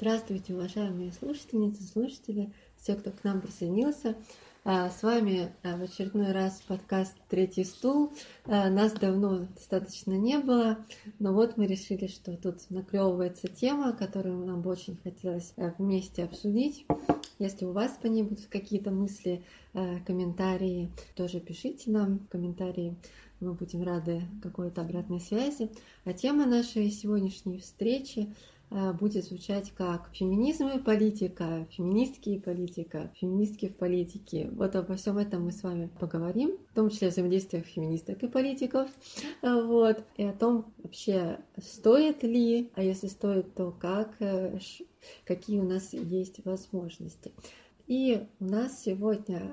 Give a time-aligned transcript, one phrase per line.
[0.00, 4.16] Здравствуйте, уважаемые слушательницы, слушатели, все, кто к нам присоединился.
[4.64, 8.10] А, с вами а, в очередной раз подкаст «Третий стул».
[8.46, 10.78] А, нас давно достаточно не было,
[11.18, 16.86] но вот мы решили, что тут наклевывается тема, которую нам бы очень хотелось вместе обсудить.
[17.38, 19.44] Если у вас по ней будут какие-то мысли,
[20.06, 22.96] комментарии, тоже пишите нам комментарии.
[23.40, 25.70] Мы будем рады какой-то обратной связи.
[26.04, 28.34] А тема нашей сегодняшней встречи
[28.70, 34.48] будет звучать как феминизм и политика, феминистки и политика, феминистки в политике.
[34.52, 38.28] Вот обо всем этом мы с вами поговорим, в том числе о взаимодействиях феминисток и
[38.28, 38.88] политиков,
[39.42, 44.58] э, вот, и о том вообще стоит ли, а если стоит, то как, э,
[45.24, 47.32] какие у нас есть возможности.
[47.90, 49.52] И у нас сегодня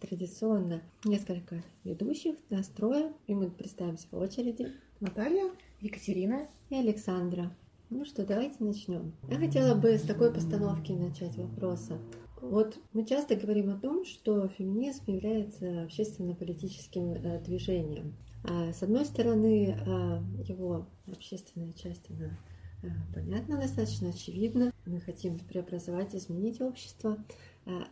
[0.00, 4.72] традиционно несколько ведущих, настроя, и мы представимся по очереди.
[4.98, 7.54] Наталья, Екатерина и Александра.
[7.88, 9.12] Ну что, давайте начнем.
[9.30, 11.98] Я хотела бы с такой постановки начать вопроса.
[12.42, 18.16] Вот мы часто говорим о том, что феминизм является общественно-политическим э, движением.
[18.42, 22.36] А с одной стороны, э, его общественная часть, она
[22.82, 24.72] э, понятна, достаточно очевидна.
[24.84, 27.18] Мы хотим преобразовать, изменить общество.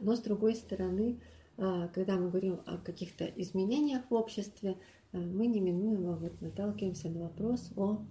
[0.01, 1.21] Но с другой стороны,
[1.57, 4.77] когда мы говорим о каких-то изменениях в обществе,
[5.13, 8.07] мы неминуемо вот наталкиваемся на вопрос о а,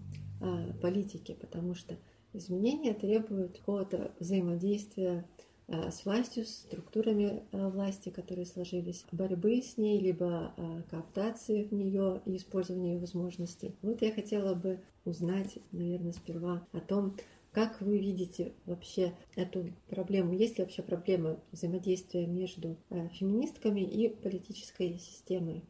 [0.81, 1.95] политики, потому что
[2.33, 5.25] изменения требуют какого-то взаимодействия
[5.67, 10.53] а, с властью, с структурами а, власти, которые сложились, борьбы с ней, либо
[10.89, 13.75] кооптации в нее и использования ее возможностей.
[13.81, 17.15] Вот я хотела бы узнать, наверное, сперва о том,
[17.51, 20.33] как вы видите вообще эту проблему?
[20.33, 25.63] Есть ли вообще проблема взаимодействия между феминистками и политической системой?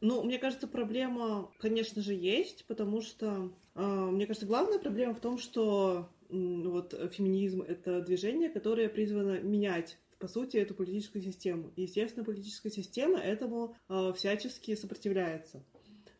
[0.00, 5.20] Ну, мне кажется, проблема, конечно же, есть, потому что, э, мне кажется, главная проблема в
[5.20, 11.72] том, что э, вот феминизм— это движение, которое призвано менять по сути, эту политическую систему.
[11.76, 15.62] И, естественно, политическая система этому э, всячески сопротивляется.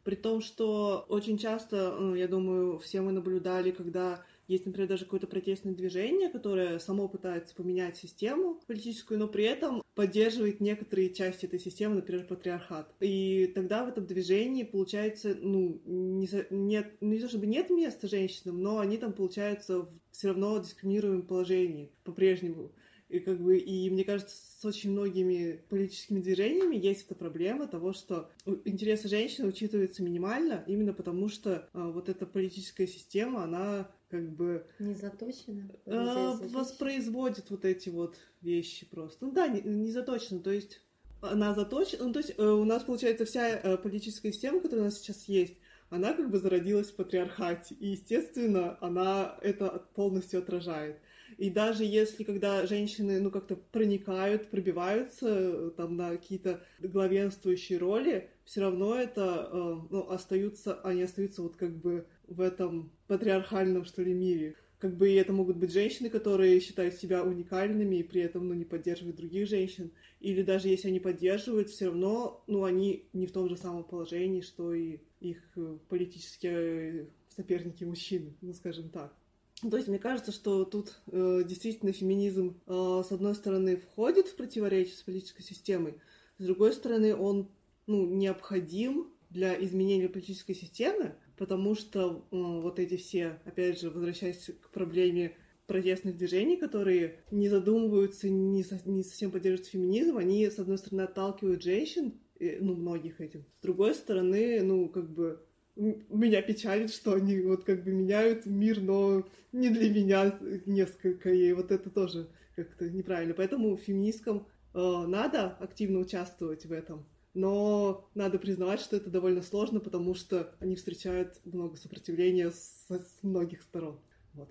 [0.05, 5.05] При том, что очень часто, э, я думаю, все мы наблюдали, когда есть, например, даже
[5.05, 11.47] какое-то протестное движение, которое само пытается поменять систему политическую, но при этом поддерживает некоторые части
[11.47, 12.95] этой системы, например, патриархат.
[13.01, 18.07] И тогда в этом движении, получается, ну, не, нет, ну, не то чтобы нет места
[18.07, 22.73] женщинам, но они там, получаются, все равно в дискриминируемом положении по-прежнему.
[23.09, 27.93] И как бы, и мне кажется, с очень многими политическими движениями есть эта проблема того,
[27.93, 28.31] что
[28.65, 34.65] интересы женщин учитываются минимально, именно потому что а, вот эта политическая система, она как бы...
[34.79, 35.69] Не заточена?
[35.87, 39.25] А, воспроизводит вот эти вот вещи просто.
[39.27, 40.81] Ну да, не, не заточена, то есть
[41.21, 44.85] она заточена, ну то есть э, у нас получается вся э, политическая система, которая у
[44.87, 45.55] нас сейчас есть,
[45.91, 50.99] она как бы зародилась в патриархате, и, естественно, она это полностью отражает.
[51.39, 58.31] И даже если, когда женщины, ну, как-то проникают, пробиваются э, там на какие-то главенствующие роли,
[58.45, 59.51] все равно это,
[59.91, 64.57] ну, остаются, они остаются вот как бы в этом патриархальном, что ли, мире.
[64.79, 68.55] Как бы и это могут быть женщины, которые считают себя уникальными и при этом, ну,
[68.55, 69.91] не поддерживают других женщин.
[70.21, 74.43] Или даже если они поддерживают, все равно, ну, они не в том же самом положении,
[74.43, 79.15] что и их э, политические соперники мужчины, ну, скажем так.
[79.63, 84.37] То есть мне кажется, что тут э, действительно феминизм, э, с одной стороны, входит в
[84.37, 85.95] противоречие с политической системой,
[86.39, 87.49] с другой стороны, он
[87.87, 94.51] ну, необходим для изменения политической системы, потому что э, вот эти все, опять же, возвращаясь
[94.61, 95.37] к проблеме
[95.67, 101.03] протестных движений, которые не задумываются, не, со, не совсем поддерживают феминизм, они, с одной стороны,
[101.03, 105.43] отталкивают женщин, и, ну, многих этим, с другой стороны, ну, как бы
[105.77, 111.53] меня печалит, что они вот как бы меняют мир, но не для меня несколько, и
[111.53, 113.35] вот это тоже как-то неправильно.
[113.35, 119.79] Поэтому феминисткам э, надо активно участвовать в этом, но надо признавать, что это довольно сложно,
[119.79, 123.99] потому что они встречают много сопротивления с, с многих сторон.
[124.33, 124.49] Вот.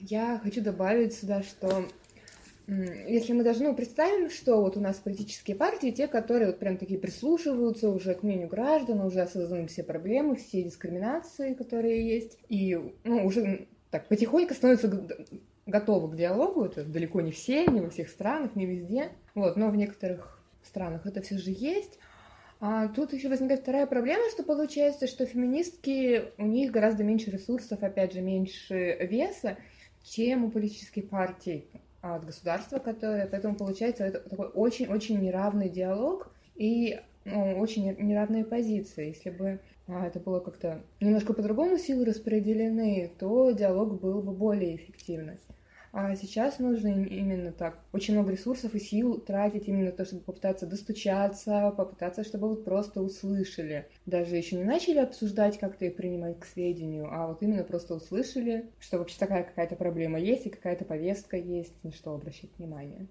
[0.00, 1.86] Я хочу добавить сюда, что
[2.66, 6.78] если мы даже ну, представим, что вот у нас политические партии, те, которые вот прям
[6.78, 12.76] такие прислушиваются уже к мнению граждан, уже осознают все проблемы, все дискриминации, которые есть, и
[13.04, 15.06] ну, уже так потихоньку становятся
[15.66, 19.70] готовы к диалогу, это далеко не все, не во всех странах, не везде, вот, но
[19.70, 21.98] в некоторых странах это все же есть.
[22.60, 27.82] А тут еще возникает вторая проблема, что получается, что феминистки, у них гораздо меньше ресурсов,
[27.82, 29.58] опять же, меньше веса,
[30.02, 31.66] чем у политических партий
[32.00, 39.08] от государства, которое, поэтому получается это такой очень-очень неравный диалог и ну, очень неравные позиции.
[39.08, 44.76] Если бы а, это было как-то немножко по-другому силы распределены, то диалог был бы более
[44.76, 45.38] эффективным.
[45.96, 50.66] А сейчас нужно именно так, очень много ресурсов и сил тратить именно то, чтобы попытаться
[50.66, 53.86] достучаться, попытаться, чтобы вот просто услышали.
[54.04, 58.68] Даже еще не начали обсуждать, как-то их принимать к сведению, а вот именно просто услышали,
[58.80, 63.06] что вообще такая какая-то проблема есть и какая-то повестка есть, на что обращать внимание.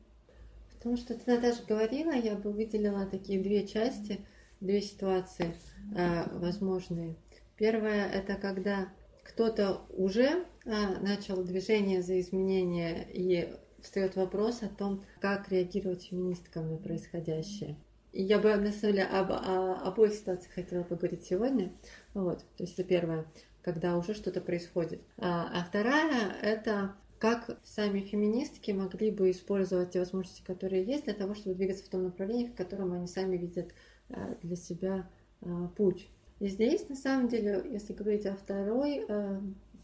[0.73, 4.19] Потому что ты, Наташа, говорила, я бы выделила такие две части,
[4.59, 5.53] две ситуации
[5.95, 7.15] э, возможные.
[7.55, 8.89] Первое– это когда
[9.23, 16.69] кто-то уже а, начал движение за изменения и встает вопрос о том, как реагировать феминисткам
[16.71, 17.77] на происходящее.
[18.11, 21.73] И я бы, на самом деле, об, о, обоих ситуациях хотела поговорить сегодня.
[22.13, 23.25] Вот, то есть это первое,
[23.61, 25.01] когда уже что-то происходит.
[25.17, 31.13] А, а вторая– это как сами феминистки могли бы использовать те возможности, которые есть, для
[31.13, 33.73] того, чтобы двигаться в том направлении, в котором они сами видят
[34.09, 35.09] а, для себя
[35.41, 36.09] а, путь.
[36.43, 39.39] И здесь, на самом деле, если говорить о второй э,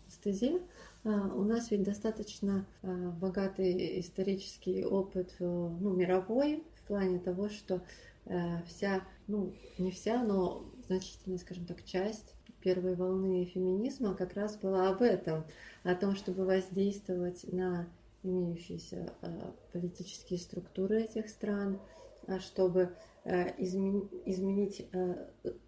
[0.09, 0.59] стезе,
[1.05, 7.47] э, у нас ведь достаточно э, богатый исторический опыт, э, ну, мировой, в плане того,
[7.47, 7.81] что
[8.25, 14.57] э, вся, ну, не вся, но значительная, скажем так, часть первой волны феминизма как раз
[14.57, 15.45] была об этом,
[15.83, 17.87] о том, чтобы воздействовать на
[18.21, 21.79] имеющиеся э, политические структуры этих стран,
[22.27, 25.25] а чтобы э, измен, изменить э,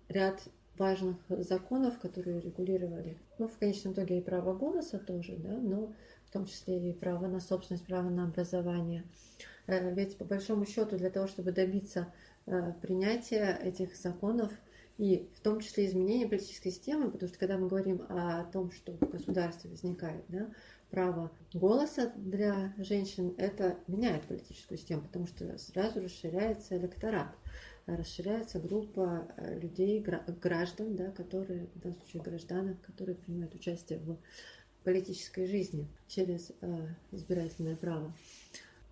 [0.09, 0.41] ряд
[0.77, 5.93] важных законов, которые регулировали, ну, в конечном итоге и право голоса тоже, да, но
[6.25, 9.03] в том числе и право на собственность, право на образование.
[9.67, 12.13] Э, ведь по большому счету для того, чтобы добиться
[12.45, 14.51] э, принятия этих законов
[14.97, 18.93] и в том числе изменения политической системы, потому что когда мы говорим о том, что
[18.93, 20.49] в государстве возникает да,
[20.89, 27.35] право голоса для женщин, это меняет политическую систему, потому что сразу расширяется электорат
[27.97, 30.03] расширяется группа э, людей,
[30.41, 34.17] граждан, да, которые, в данном случае гражданок, которые принимают участие в
[34.83, 38.15] политической жизни через э, избирательное право.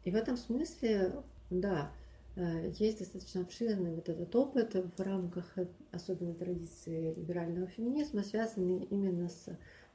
[0.03, 1.91] И в этом смысле, да,
[2.35, 5.55] э, есть достаточно обширный вот этот опыт в рамках
[5.91, 9.47] особенной традиции либерального феминизма, связанный именно с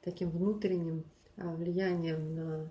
[0.03, 1.05] таким внутренним
[1.37, 2.71] влиянием на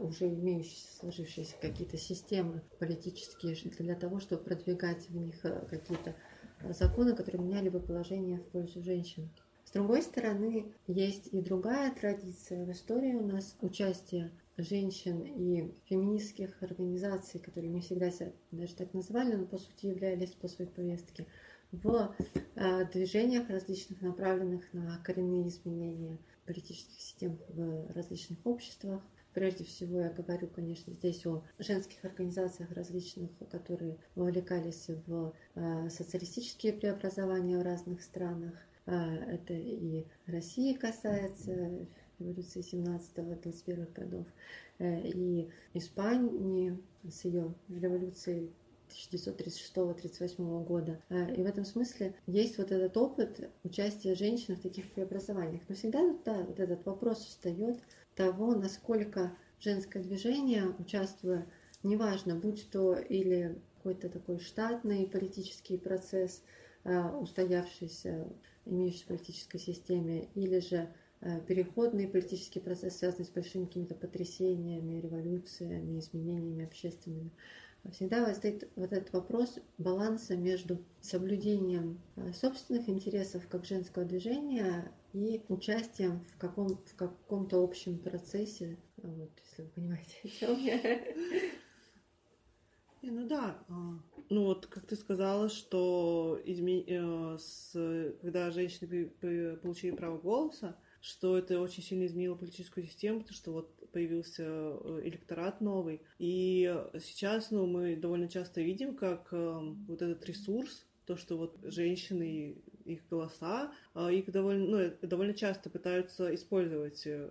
[0.00, 6.14] уже имеющиеся сложившиеся какие-то системы политические для того, чтобы продвигать в них а, какие-то
[6.70, 9.28] законы, которые меняли бы положение в пользу женщин.
[9.64, 16.62] С другой стороны, есть и другая традиция в истории у нас участие женщин и феминистских
[16.62, 21.26] организаций, которые не всегда себя даже так называли, но по сути являлись по своей повестке,
[21.72, 22.14] в
[22.92, 29.02] движениях различных, направленных на коренные изменения политических систем в различных обществах,
[29.34, 36.72] Прежде всего я говорю, конечно, здесь о женских организациях различных, которые вовлекались в а, социалистические
[36.72, 38.54] преобразования в разных странах.
[38.86, 41.86] А, это и России касается,
[42.18, 44.26] революции 17-21 годов,
[44.78, 46.78] э, и Испании
[47.08, 48.52] с ее революцией
[48.88, 51.00] 1936-1938 года.
[51.08, 55.62] Э, и в этом смысле есть вот этот опыт участия женщин в таких преобразованиях.
[55.68, 57.80] Но всегда да, вот этот вопрос встает,
[58.14, 61.46] того, насколько женское движение, участвуя,
[61.82, 66.42] неважно, будь то или какой-то такой штатный политический процесс,
[66.84, 68.26] э, устоявшийся,
[68.64, 70.88] имеющийся в политической системе, или же
[71.20, 77.30] э, переходный политический процесс, связанный с большими какими-то потрясениями, революциями, изменениями общественными.
[77.92, 85.40] Всегда возникает вот этот вопрос баланса между соблюдением э, собственных интересов как женского движения и
[85.48, 90.78] участием в, каком, в каком-то общем процессе, а вот, если вы понимаете, о чем я.
[93.02, 96.82] Не, ну да, а, ну вот как ты сказала, что изме...
[96.86, 97.72] Э, с...
[98.22, 99.10] когда женщины
[99.62, 105.02] получили право голоса, что это очень сильно изменило политическую систему, потому что вот появился э,
[105.04, 106.00] электорат новый.
[106.18, 111.58] И сейчас ну, мы довольно часто видим, как э, вот этот ресурс, то, что вот
[111.62, 117.30] женщины, их голоса, а, их довольно, ну, э, довольно часто пытаются использовать э,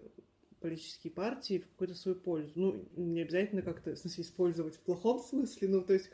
[0.59, 2.51] политические партии в какую-то свою пользу.
[2.55, 6.09] Ну, не обязательно как-то, в смысле, использовать в плохом смысле, ну, то есть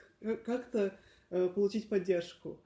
[0.46, 0.98] как-то
[1.30, 2.60] э, получить поддержку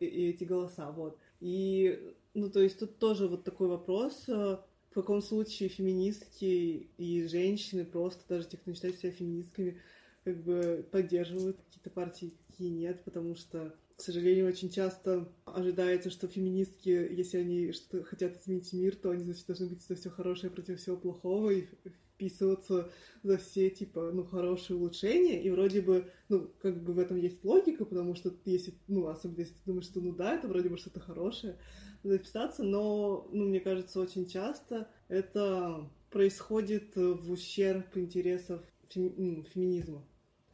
[0.00, 1.18] и эти голоса, вот.
[1.40, 7.84] И, ну, то есть тут тоже вот такой вопрос, в каком случае феминистки и женщины,
[7.84, 9.80] просто даже те, кто не считает себя феминистками,
[10.22, 16.26] как бы поддерживают какие-то партии, какие нет, потому что к сожалению, очень часто ожидается, что
[16.26, 20.52] феминистки, если они что хотят изменить мир, то они, значит, должны быть за все хорошее
[20.52, 21.66] против всего плохого и
[22.14, 22.90] вписываться
[23.22, 25.42] за все, типа, ну, хорошие улучшения.
[25.42, 29.40] И вроде бы, ну, как бы в этом есть логика, потому что если, ну, особенно
[29.40, 31.56] если ты думаешь, что, ну, да, это вроде бы что-то хорошее,
[32.02, 40.04] надо вписаться, но, ну, мне кажется, очень часто это происходит в ущерб интересов феминизма,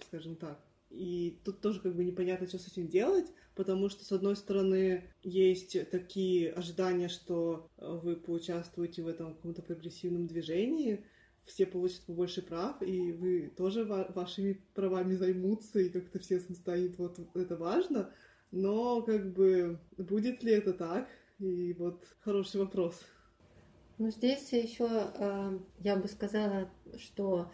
[0.06, 0.69] скажем так.
[0.90, 5.04] И тут тоже как бы непонятно, что с этим делать, потому что, с одной стороны,
[5.22, 11.04] есть такие ожидания, что вы поучаствуете в этом каком-то прогрессивном движении,
[11.44, 17.18] все получат побольше прав, и вы тоже вашими правами займутся, и как-то всем станет вот
[17.34, 18.12] это важно.
[18.50, 21.08] Но как бы будет ли это так?
[21.38, 23.00] И вот хороший вопрос.
[23.98, 27.52] Ну, здесь еще э, я бы сказала, что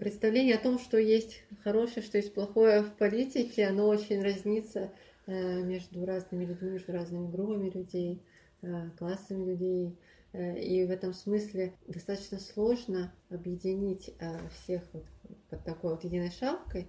[0.00, 4.90] представление о том, что есть хорошее, что есть плохое в политике, оно очень разнится
[5.26, 8.22] э, между разными людьми, между разными группами людей,
[8.62, 9.96] э, классами людей.
[10.32, 14.12] Э, и в этом смысле достаточно сложно объединить
[14.54, 15.04] всех вот
[15.50, 16.88] под такой вот единой шапкой.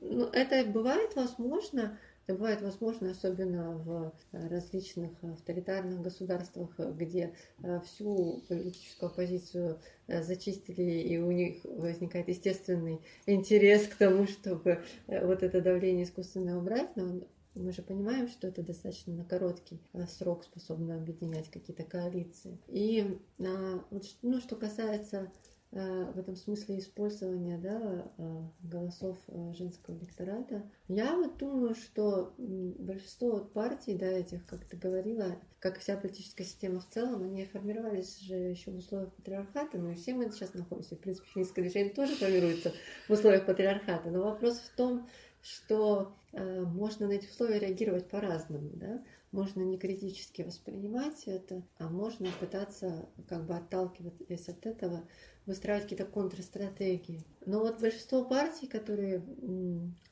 [0.00, 1.98] Ну, это бывает возможно,
[2.30, 10.22] это бывает возможно, особенно в э, различных авторитарных государствах, где э, всю политическую оппозицию э,
[10.22, 16.94] зачистили, и у них возникает естественный интерес к тому, чтобы вот это давление искусственное убрать,
[16.96, 17.20] но
[17.56, 22.58] мы же понимаем, что это достаточно на короткий срок способно объединять какие-то коалиции.
[22.68, 29.96] И вот, ну, что касается Э, в этом смысле использования да, э, голосов э, женского
[29.98, 30.68] электората.
[30.88, 36.42] Я вот думаю, что большинство вот партий, да, этих, как ты говорила, как вся политическая
[36.42, 40.54] система в целом, они формировались же еще в условиях патриархата, ну и все мы сейчас
[40.54, 42.72] находимся, в принципе, феминистское движение тоже формируется
[43.08, 45.06] в условиях патриархата, но вопрос в том,
[45.40, 51.88] что э, можно на эти условия реагировать по-разному, да, можно не критически воспринимать это, а
[51.88, 55.08] можно пытаться как бы отталкиваясь от этого
[55.46, 57.24] выстраивать какие-то контрстратегии.
[57.46, 59.24] Но вот большинство партий, которые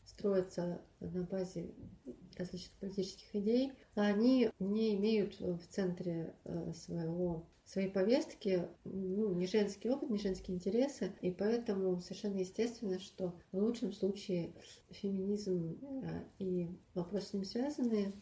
[0.04, 1.70] строятся на базе
[2.37, 9.90] различных политических идей, они не имеют в центре э, своего своей повестки ну, не женский
[9.90, 14.54] опыт, не женские интересы, и поэтому совершенно естественно, что в лучшем случае
[14.90, 18.14] феминизм э, и вопросы с ним связанные,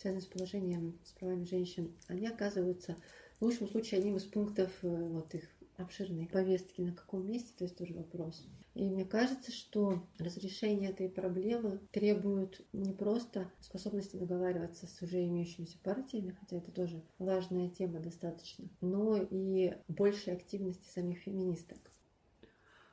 [0.00, 2.96] связанные с положением, с правами женщин, они оказываются
[3.38, 5.44] в лучшем случае одним из пунктов э, вот их
[5.76, 8.46] обширной повестки, на каком месте, то есть тоже вопрос.
[8.74, 15.78] И мне кажется, что разрешение этой проблемы требует не просто способности договариваться с уже имеющимися
[15.82, 21.78] партиями, хотя это тоже важная тема достаточно, но и большей активности самих феминисток.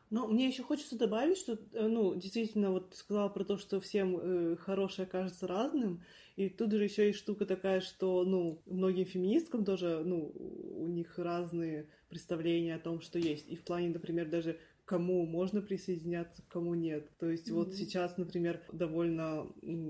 [0.09, 4.17] Но мне еще хочется добавить, что, э, ну, действительно, вот сказала про то, что всем
[4.17, 6.01] э, хорошее кажется разным,
[6.37, 10.31] и тут же еще есть штука такая, что, ну, многим феминисткам тоже, ну,
[10.77, 13.49] у них разные представления о том, что есть.
[13.49, 17.09] И в плане, например, даже кому можно присоединяться, кому нет.
[17.17, 17.53] То есть mm-hmm.
[17.53, 19.47] вот сейчас, например, довольно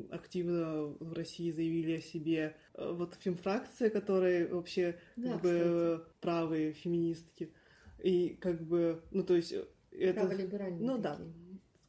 [0.10, 6.72] активно в России заявили о себе э, вот фемфракция, которые вообще да, как бы правые
[6.72, 7.52] феминистки.
[8.02, 9.54] И как бы, ну то есть
[9.92, 10.22] это...
[10.22, 11.04] Праволиберальные Ну такие.
[11.04, 11.20] да,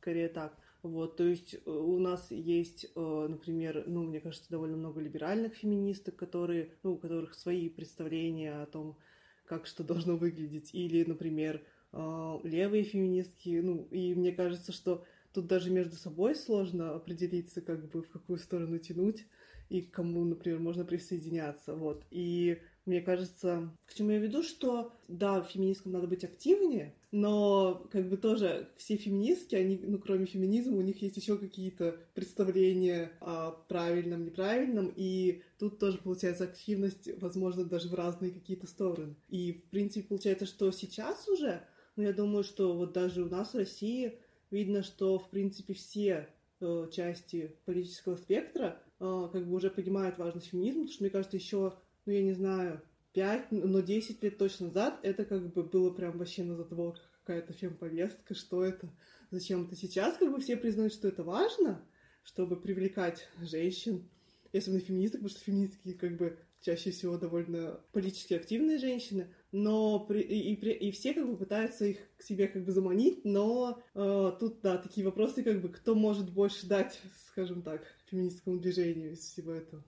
[0.00, 0.58] скорее так.
[0.82, 5.54] Вот, то есть э, у нас есть, э, например, ну, мне кажется, довольно много либеральных
[5.54, 8.96] феминисток, которые, ну, у которых свои представления о том,
[9.44, 10.70] как что должно выглядеть.
[10.72, 13.60] Или, например, э, левые феминистки.
[13.60, 18.38] Ну, и мне кажется, что тут даже между собой сложно определиться, как бы в какую
[18.38, 19.26] сторону тянуть
[19.68, 21.74] и к кому, например, можно присоединяться.
[21.74, 22.04] Вот.
[22.10, 28.08] И мне кажется, к чему я веду, что да, феминисткам надо быть активнее, но как
[28.08, 33.52] бы тоже все феминистки, они, ну, кроме феминизма, у них есть еще какие-то представления о
[33.68, 39.14] правильном, неправильном, и тут тоже получается активность, возможно, даже в разные какие-то стороны.
[39.28, 41.62] И, в принципе, получается, что сейчас уже,
[41.96, 44.18] ну, я думаю, что вот даже у нас в России
[44.50, 46.28] видно, что, в принципе, все
[46.60, 51.36] э, части политического спектра э, как бы уже понимают важность феминизма, потому что, мне кажется,
[51.36, 51.74] еще,
[52.08, 52.80] ну, я не знаю,
[53.12, 57.52] 5, но 10 лет точно назад это как бы было прям вообще на затвор какая-то
[57.52, 58.88] фемповестка, что это,
[59.30, 61.84] зачем это сейчас, как бы все признают, что это важно,
[62.22, 64.08] чтобы привлекать женщин,
[64.54, 70.22] особенно феминисток, потому что феминистки как бы чаще всего довольно политически активные женщины, но при,
[70.22, 74.32] и, и, и все как бы пытаются их к себе как бы заманить, но э,
[74.40, 79.18] тут, да, такие вопросы, как бы, кто может больше дать, скажем так, феминистскому движению из
[79.18, 79.84] всего этого.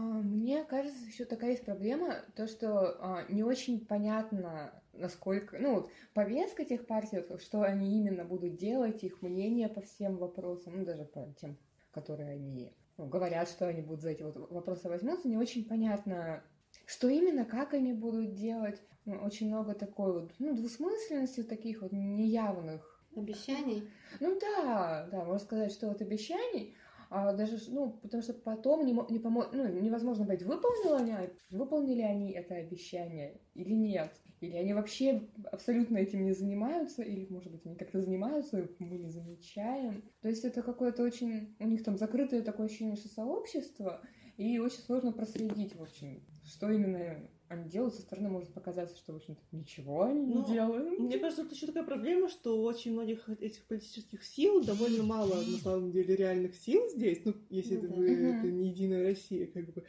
[0.00, 5.74] А, мне кажется, еще такая есть проблема, то, что а, не очень понятно, насколько, ну,
[5.74, 10.78] вот, повестка этих партий, вот, что они именно будут делать, их мнение по всем вопросам,
[10.78, 11.58] ну, даже по тем,
[11.90, 16.42] которые они ну, говорят, что они будут за эти вот вопросы возьмутся, не очень понятно,
[16.86, 18.80] что именно, как они будут делать.
[19.04, 23.02] Ну, очень много такой вот, ну, двусмысленности, таких вот неявных.
[23.14, 23.90] Обещаний?
[24.20, 26.74] Ну да, да, можно сказать, что вот обещаний,
[27.10, 29.46] а даже, ну, потому что потом не, не помо...
[29.52, 34.12] ну, невозможно быть, выполнили они, выполнили они это обещание или нет.
[34.40, 39.10] Или они вообще абсолютно этим не занимаются, или, может быть, они как-то занимаются, мы не
[39.10, 40.04] замечаем.
[40.22, 41.56] То есть это какое-то очень...
[41.58, 44.00] У них там закрытое такое ощущение, что сообщество,
[44.36, 49.12] и очень сложно проследить, в общем, что именно они делают, со стороны может показаться, что,
[49.12, 51.00] в общем-то, ничего они не ну, делают.
[51.00, 55.58] Мне кажется, это еще такая проблема, что очень многих этих политических сил довольно мало, на
[55.58, 58.38] самом деле, реальных сил здесь, ну, если ну, это, да.
[58.38, 59.82] это не единая Россия, как бы.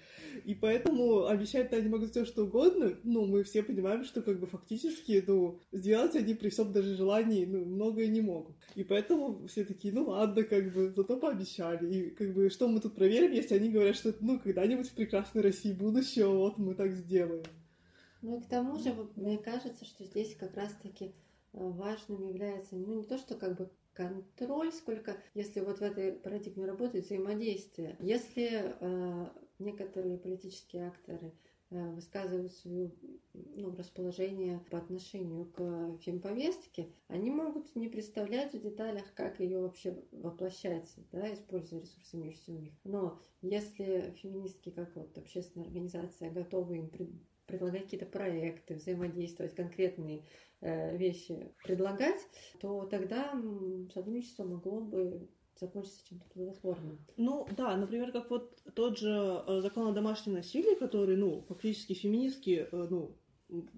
[0.43, 4.47] И поэтому обещать они могут все что угодно, но мы все понимаем, что, как бы,
[4.47, 8.55] фактически, ну, сделать они при всем даже желании, ну, многое не могут.
[8.73, 11.93] И поэтому все такие, ну, ладно, как бы, зато пообещали.
[11.93, 15.43] И, как бы, что мы тут проверим, если они говорят, что, ну, когда-нибудь в прекрасной
[15.43, 17.45] России будущего, вот мы так сделаем.
[18.21, 21.11] Ну и к тому же, мне кажется, что здесь как раз-таки э,
[21.53, 26.65] важным является, ну не то, что как бы контроль, сколько, если вот в этой парадигме
[26.65, 27.97] работает взаимодействие.
[27.99, 29.27] Если э,
[29.59, 31.33] некоторые политические акторы
[31.71, 32.91] высказывают свое
[33.33, 39.97] ну, расположение по отношению к фемповестке, они могут не представлять в деталях, как ее вообще
[40.11, 42.73] воплощать, да, используя ресурсы, имеющиеся у них.
[42.83, 46.91] Но если феминистки, как вот общественная организация, готовы им
[47.45, 50.23] предлагать какие-то проекты, взаимодействовать, конкретные
[50.61, 52.19] э, вещи предлагать,
[52.59, 53.33] то тогда
[53.93, 55.27] сотрудничество могло бы
[55.61, 56.99] закончиться чем-то плодотворным.
[57.17, 59.09] Ну да, например, как вот тот же
[59.47, 63.15] э, закон о домашнем насилии, который, ну, фактически феминистки, э, ну,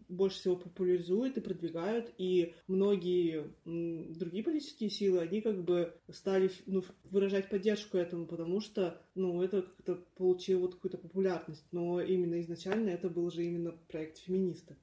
[0.07, 6.83] больше всего популяризуют и продвигают, и многие другие политические силы, они как бы стали ну,
[7.05, 12.89] выражать поддержку этому, потому что, ну, это как-то получило вот какую-то популярность, но именно изначально
[12.89, 14.77] это был же именно проект феминистов.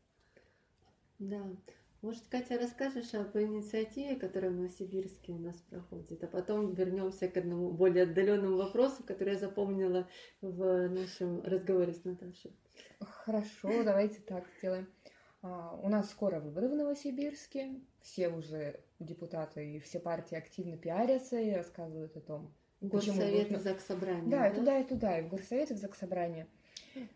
[1.20, 1.46] Да.
[2.02, 7.36] Может, Катя, расскажешь об инициативе, которая в Новосибирске у нас проходит, а потом вернемся к
[7.36, 10.08] одному более отдаленному вопросу, который я запомнила
[10.40, 12.52] в нашем разговоре с Наташей.
[13.00, 14.88] Хорошо, давайте так сделаем.
[15.42, 17.80] А, у нас скоро выборы в Новосибирске.
[18.00, 23.56] Все уже депутаты и все партии активно пиарятся и рассказывают о том, Горсовет нужно...
[23.56, 24.30] и Заксобрание.
[24.30, 26.46] Да, да, и туда, и туда, и в Горсовет, и в Заксобрание.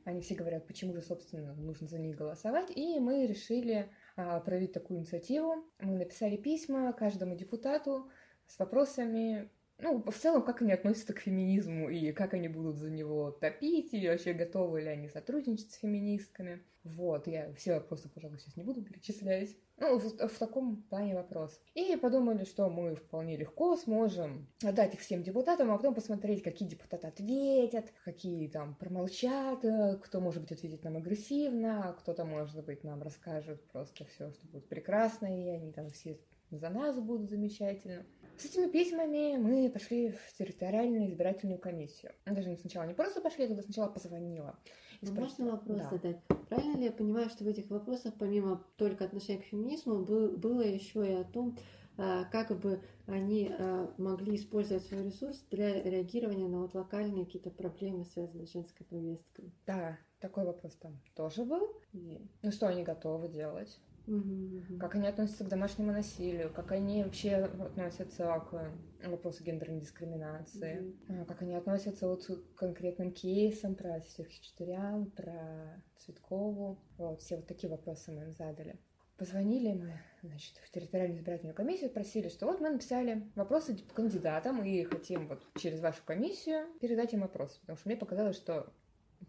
[0.05, 2.71] Они все говорят, почему же, собственно, нужно за них голосовать.
[2.77, 5.65] И мы решили а, провести такую инициативу.
[5.81, 8.11] Мы написали письма каждому депутату
[8.47, 12.91] с вопросами ну, в целом, как они относятся к феминизму и как они будут за
[12.91, 16.63] него топить, и вообще готовы ли они сотрудничать с феминистками.
[16.85, 19.57] Вот, я все вопросы, пожалуй, сейчас не буду перечислять.
[19.79, 21.61] Ну, в, в таком плане вопрос.
[21.75, 26.69] И подумали, что мы вполне легко сможем отдать их всем депутатам, а потом посмотреть, какие
[26.69, 32.65] депутаты ответят, какие там промолчат, э, кто, может быть, ответит нам агрессивно, а кто-то, может
[32.65, 37.31] быть, нам расскажет просто все, что будет прекрасно, и они там все за нас будут
[37.31, 38.07] замечательно.
[38.39, 42.13] С этими письмами мы пошли в территориальную избирательную комиссию.
[42.27, 44.59] Даже сначала не просто пошли, я туда сначала позвонила.
[45.01, 45.91] Ну, можно вопрос да.
[45.91, 46.23] задать?
[46.49, 51.07] Правильно ли я понимаю, что в этих вопросах, помимо только отношения к феминизму, было еще
[51.07, 51.57] и о том,
[51.97, 57.51] а, как бы они а, могли использовать свой ресурс для реагирования на вот локальные какие-то
[57.51, 59.53] проблемы, связанные с женской повесткой?
[59.67, 61.71] Да, такой вопрос там тоже был.
[61.93, 62.21] И...
[62.43, 63.79] Ну что они готовы делать?
[64.07, 64.79] Угу.
[64.79, 68.71] Как они относятся к домашнему насилию, как они вообще относятся к
[69.09, 71.25] вопросу гендерной дискриминации, угу.
[71.25, 76.79] как они относятся вот к конкретным кейсам про Хичатурян, про Цветкову.
[76.99, 78.79] Вот, все вот такие вопросы мы им задали.
[79.17, 84.83] Позвонили мы, значит, в территориальную избирательную комиссию, просили, что вот мы написали вопросы кандидатам и
[84.83, 88.73] хотим вот через вашу комиссию передать им вопрос, потому что мне показалось, что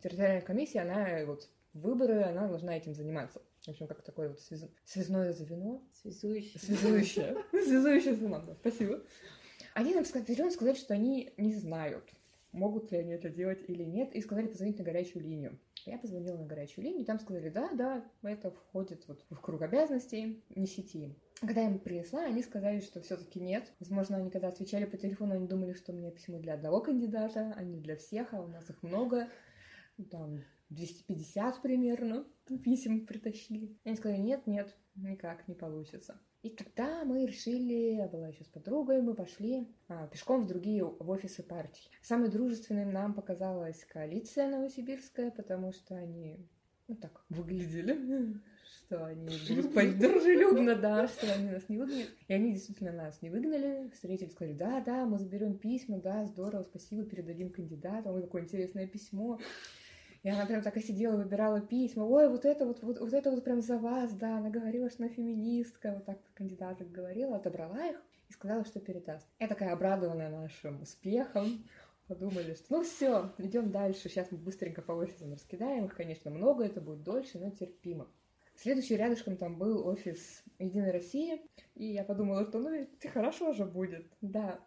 [0.01, 3.41] территориальная комиссия, она вот выборы, она должна этим заниматься.
[3.65, 4.65] В общем, как такое вот связ...
[4.85, 5.81] связное звено.
[6.01, 6.59] Связующее.
[6.59, 7.37] Связующее.
[7.51, 9.01] Связующее звено, да, спасибо.
[9.73, 12.05] Они нам сказали, сказать, что они не знают,
[12.51, 15.59] могут ли они это делать или нет, и сказали позвонить на горячую линию.
[15.85, 19.61] Я позвонила на горячую линию, и там сказали, да, да, это входит вот в круг
[19.61, 21.15] обязанностей, несите им.
[21.41, 23.71] Когда я им принесла, они сказали, что все-таки нет.
[23.79, 27.53] Возможно, они когда отвечали по телефону, они думали, что у меня письмо для одного кандидата,
[27.55, 29.27] а не для всех, а у нас их много.
[30.09, 32.25] Там 250 примерно
[32.63, 33.77] писем притащили.
[33.83, 36.19] Они сказали, нет, нет, никак не получится.
[36.45, 40.83] И тогда мы решили, я была еще с подругой, мы пошли а, пешком в другие
[40.83, 41.89] в офисы партий.
[42.03, 46.47] Самой дружественной нам показалась коалиция новосибирская, потому что они,
[46.87, 48.39] ну так, выглядели,
[48.77, 49.25] что они
[49.99, 52.09] дружелюбно, да, что они нас не выгонят.
[52.27, 56.61] И они действительно нас не выгнали, встретили, сказали, да, да, мы заберем письма, да, здорово,
[56.61, 59.39] спасибо, передадим кандидатам, ой, какое интересное письмо.
[60.25, 62.01] И она прям так и сидела, выбирала письма.
[62.01, 64.39] Ой, вот это вот, вот, вот это вот прям за вас, да.
[64.39, 65.93] Она говорила, что она феминистка.
[65.93, 69.27] Вот так кандидаток говорила, отобрала их и сказала, что передаст.
[69.39, 71.63] Я такая обрадованная нашим успехом.
[72.07, 76.65] подумали, что ну все, идем дальше, сейчас мы быстренько по офисам раскидаем их, конечно, много,
[76.65, 78.07] это будет дольше, но терпимо.
[78.55, 81.39] Следующий рядышком там был офис Единой России,
[81.75, 84.59] и я подумала, что ну это хорошо же будет, да.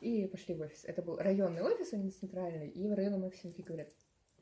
[0.00, 0.84] И пошли в офис.
[0.84, 3.88] Это был районный офис, а не центральный, и в районном офисе говорят,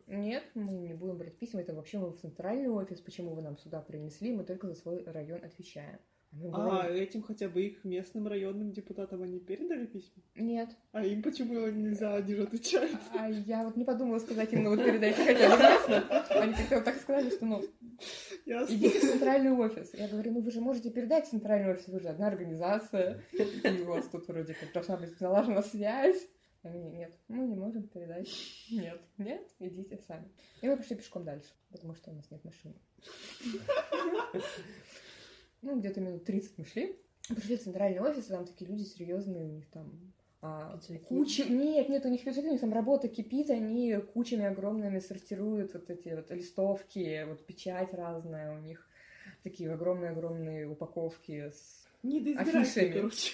[0.06, 3.56] нет, мы не будем брать письма, это вообще мы в центральный офис, почему вы нам
[3.58, 5.98] сюда принесли, мы только за свой район отвечаем.
[6.32, 10.22] Мы а этим хотя бы их местным районным депутатам они передали письма?
[10.34, 10.68] Нет.
[10.90, 12.98] А им почему нельзя, они же отвечают?
[13.16, 16.24] А я вот не подумала сказать именно вот передайте хотя бы местно.
[16.30, 17.62] Они как-то вот так сказали, что ну,
[18.46, 18.74] Ясно.
[18.74, 19.94] идите в центральный офис.
[19.94, 23.80] Я говорю, ну вы же можете передать в центральный офис, вы же одна организация, и
[23.82, 26.26] у вас тут вроде как должна быть налажена связь.
[26.64, 28.28] Они, нет, мы не можем передать.
[28.70, 30.30] Нет, нет, идите сами.
[30.62, 32.74] И мы пошли пешком дальше, потому что у нас нет машины.
[35.60, 36.98] Ну, где-то минут 30 мы шли.
[37.28, 41.44] Пришли в центральный офис, там такие люди серьезные, у них там а, куча...
[41.44, 45.88] Нет, нет, у них пиджаки, у них там работа кипит, они кучами огромными сортируют вот
[45.88, 48.86] эти вот листовки, вот печать разная у них,
[49.42, 52.92] такие огромные-огромные упаковки с афишами.
[52.92, 53.32] короче.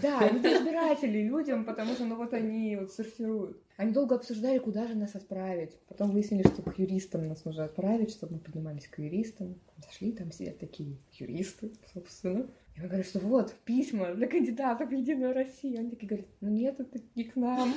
[0.00, 3.62] Да, недоизбиратели людям, потому что, ну вот они вот сортируют.
[3.76, 5.76] Они долго обсуждали, куда же нас отправить.
[5.88, 9.60] Потом выяснили, что к юристам нас нужно отправить, чтобы мы поднимались к юристам.
[9.78, 12.46] Зашли, там сидят такие юристы, собственно.
[12.76, 15.80] И мы говорим, что вот, письма для кандидатов в Единую Россию.
[15.80, 17.74] Они такие говорят, ну нет, это не к нам.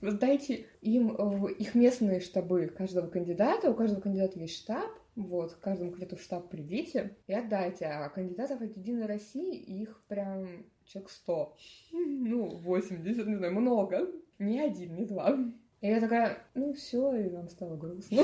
[0.00, 3.70] Дайте им их местные штабы каждого кандидата.
[3.70, 4.90] У каждого кандидата есть штаб.
[5.20, 7.86] Вот, каждому кандидату в штаб придите и отдайте.
[7.86, 11.56] А кандидатов от Единой России их прям человек сто.
[11.92, 14.10] Ну, 80, не знаю, много.
[14.38, 15.38] Не один, не два.
[15.80, 18.22] И я такая, ну все, и нам стало грустно.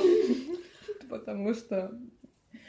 [1.09, 1.99] Потому что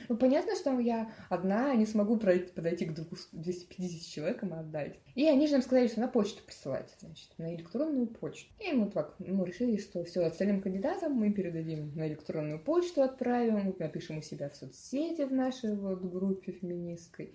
[0.10, 5.00] ну, понятно, что я одна не смогу подойти к 250 человекам и отдать.
[5.16, 8.50] И они же нам сказали, что на почту присылать, значит, на электронную почту.
[8.60, 13.76] И мы так, мы решили, что все, остальным кандидатам мы передадим на электронную почту, отправим,
[13.80, 17.34] напишем у себя в соцсети в нашей вот группе феминистской.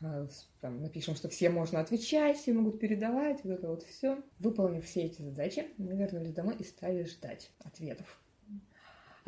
[0.00, 0.28] А,
[0.60, 4.22] там, напишем, что все можно отвечать, все могут передавать, вот это вот все.
[4.38, 8.20] Выполнив все эти задачи, мы вернулись домой и стали ждать ответов.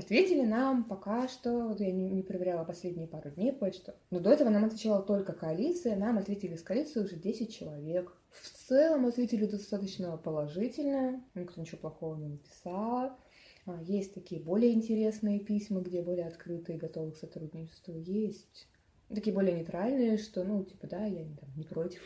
[0.01, 4.31] Ответили нам пока что, вот я не, не проверяла последние пару дней почту, но до
[4.31, 8.11] этого нам отвечала только коалиция, нам ответили с коалиции уже 10 человек.
[8.31, 13.13] В целом ответили достаточно положительно, никто ничего плохого не написал.
[13.67, 17.93] А, есть такие более интересные письма, где более открытые, готовы к сотрудничеству.
[17.93, 18.69] Есть
[19.11, 22.01] такие более нейтральные, что, ну, типа, да, я там, не против.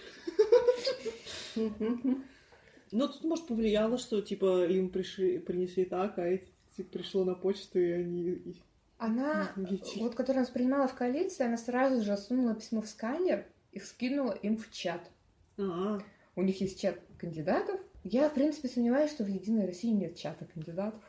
[2.91, 7.79] Ну, тут, может, повлияло, что, типа, им пришли, принесли так, а эти пришло на почту,
[7.79, 8.57] и они...
[8.99, 9.53] Она,
[9.97, 14.33] вот, которая нас принимала в коалиции, она сразу же сунула письмо в сканер и скинула
[14.33, 15.11] им в чат.
[15.59, 16.01] А-а.
[16.37, 17.81] У них есть чат кандидатов.
[18.03, 21.03] Я, в принципе, сомневаюсь, что в Единой России нет чата кандидатов.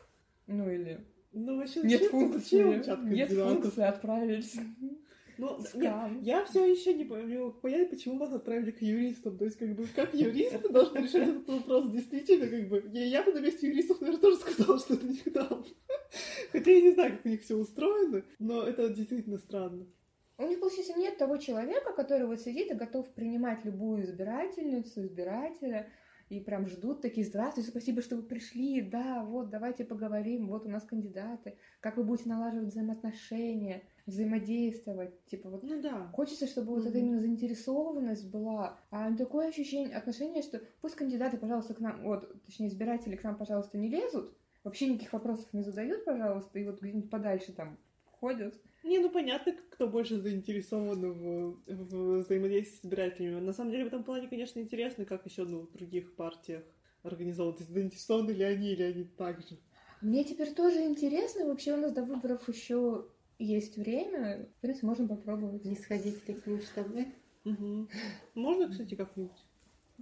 [0.48, 1.06] Ну или...
[1.32, 2.64] Ну, вообще, нет функции,
[3.14, 4.54] нет функции отправить.
[5.38, 9.38] Ну, нет, я все еще не понять, почему вас отправили к юристам.
[9.38, 11.90] То есть, как бы, как юристы должны решать этот вопрос.
[11.90, 15.18] Действительно, как бы, я, я бы на месте юристов, наверное, тоже сказала, что это не
[15.18, 15.66] к нам.
[16.52, 19.86] Хотя я не знаю, как у них все устроено, но это действительно странно.
[20.38, 25.90] У них, получается, нет того человека, который вот сидит и готов принимать любую избирательницу, избирателя,
[26.30, 30.70] и прям ждут такие, здравствуйте, спасибо, что вы пришли, да, вот, давайте поговорим, вот у
[30.70, 36.08] нас кандидаты, как вы будете налаживать взаимоотношения, взаимодействовать, типа вот ну, да.
[36.14, 36.76] хочется, чтобы mm-hmm.
[36.76, 42.04] вот эта именно заинтересованность была, а такое ощущение, отношение, что пусть кандидаты, пожалуйста, к нам,
[42.04, 46.64] вот, точнее, избиратели к нам, пожалуйста, не лезут, вообще никаких вопросов не задают, пожалуйста, и
[46.64, 47.78] вот где-нибудь подальше там
[48.20, 53.40] ходят, не, ну понятно, кто больше заинтересован в, в взаимодействии с избирателями.
[53.40, 56.64] На самом деле в этом плане, конечно, интересно, как еще ну, в других партиях
[57.04, 57.58] организованы.
[57.60, 59.58] Заинтересованы ли они, или они так же.
[60.02, 61.46] Мне теперь тоже интересно.
[61.46, 63.08] Вообще у нас до выборов еще
[63.40, 64.48] есть время.
[64.58, 65.66] В принципе, можно попробовать.
[65.66, 67.08] Не сходить ли к ним штабы?
[67.44, 67.88] Угу.
[68.36, 69.38] Можно, кстати, как-нибудь?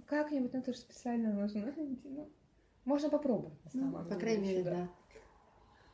[0.06, 1.74] Как-нибудь, но это же специально нужно.
[2.04, 2.30] Ну,
[2.84, 4.10] можно попробовать, на самом ну, деле.
[4.10, 4.90] По крайней мере, да.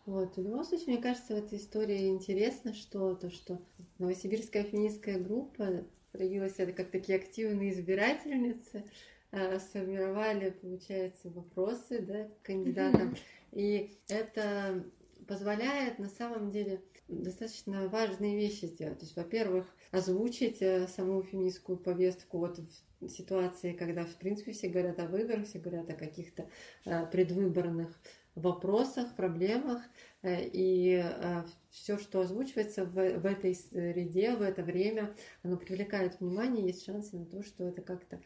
[0.06, 3.60] Вот, в любом случае, мне кажется, в этой истории интересно, что то, что
[3.98, 8.84] новосибирская феминистская группа проявилась это как такие активные избирательницы,
[9.30, 13.14] э, сформировали, получается, вопросы да, к кандидатам.
[13.52, 14.84] И это
[15.26, 18.98] позволяет на самом деле достаточно важные вещи сделать.
[18.98, 22.58] То есть, во-первых, озвучить э, саму феминистскую повестку вот
[23.00, 26.48] в ситуации, когда, в принципе, все говорят о выборах, все говорят о каких-то
[26.84, 28.00] э, предвыборных
[28.34, 29.82] вопросах, проблемах,
[30.22, 36.20] э, и э, все, что озвучивается в, в этой среде, в это время, оно привлекает
[36.20, 38.20] внимание, есть шансы на то, что это как-то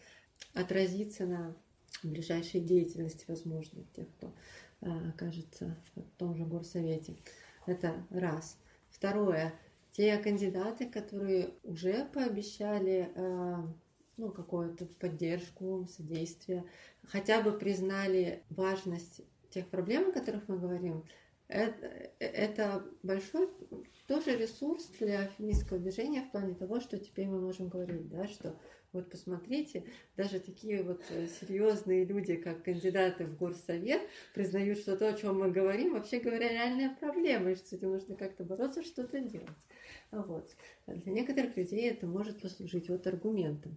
[0.52, 1.56] отразится на
[2.02, 4.34] ближайшей деятельности возможной тех, кто
[4.80, 7.16] окажется в том же горсовете.
[7.66, 8.58] Это раз.
[8.90, 9.54] Второе.
[9.92, 13.10] Те кандидаты, которые уже пообещали
[14.16, 16.64] ну, какую-то поддержку, содействие,
[17.04, 19.22] хотя бы признали важность
[19.54, 21.04] тех проблем, о которых мы говорим,
[21.48, 21.86] это,
[22.18, 23.48] это большой
[24.06, 28.58] тоже ресурс для феминистского движения в плане того, что теперь мы можем говорить, да, что
[28.92, 29.84] вот посмотрите,
[30.16, 34.02] даже такие вот э, серьезные люди, как кандидаты в горсовет,
[34.34, 37.90] признают, что то, о чем мы говорим, вообще говоря, реальная проблема, и что с этим
[37.90, 39.48] нужно как-то бороться, что-то делать.
[40.12, 40.48] Вот.
[40.86, 43.76] Для некоторых людей это может послужить вот аргументом.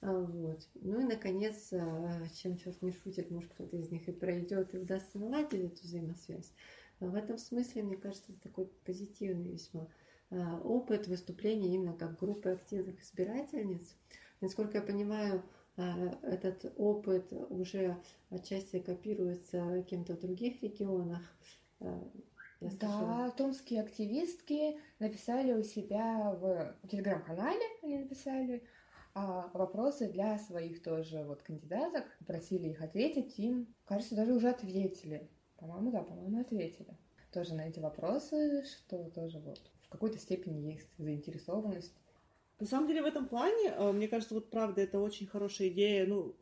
[0.00, 0.68] А, вот.
[0.74, 4.78] Ну и, наконец, а, чем черт не шутит, может, кто-то из них и пройдет и
[4.78, 6.52] удастся наладить эту взаимосвязь.
[7.00, 9.88] В этом смысле, мне кажется, это такой позитивный весьма
[10.30, 13.94] а, опыт выступления именно как группы активных избирательниц.
[14.40, 15.42] Насколько я понимаю,
[15.76, 21.20] этот опыт уже отчасти копируется кем-то в других регионах.
[22.60, 28.62] Я да, томские активистки написали у себя в телеграм-канале, они написали,
[29.18, 35.30] а вопросы для своих тоже вот кандидаток, просили их ответить, им, кажется, даже уже ответили.
[35.56, 36.98] По-моему, да, по-моему, ответили.
[37.32, 41.94] Тоже на эти вопросы, что тоже вот в какой-то степени есть заинтересованность.
[42.60, 46.06] На самом деле в этом плане, э, мне кажется, вот правда, это очень хорошая идея,
[46.06, 46.36] ну,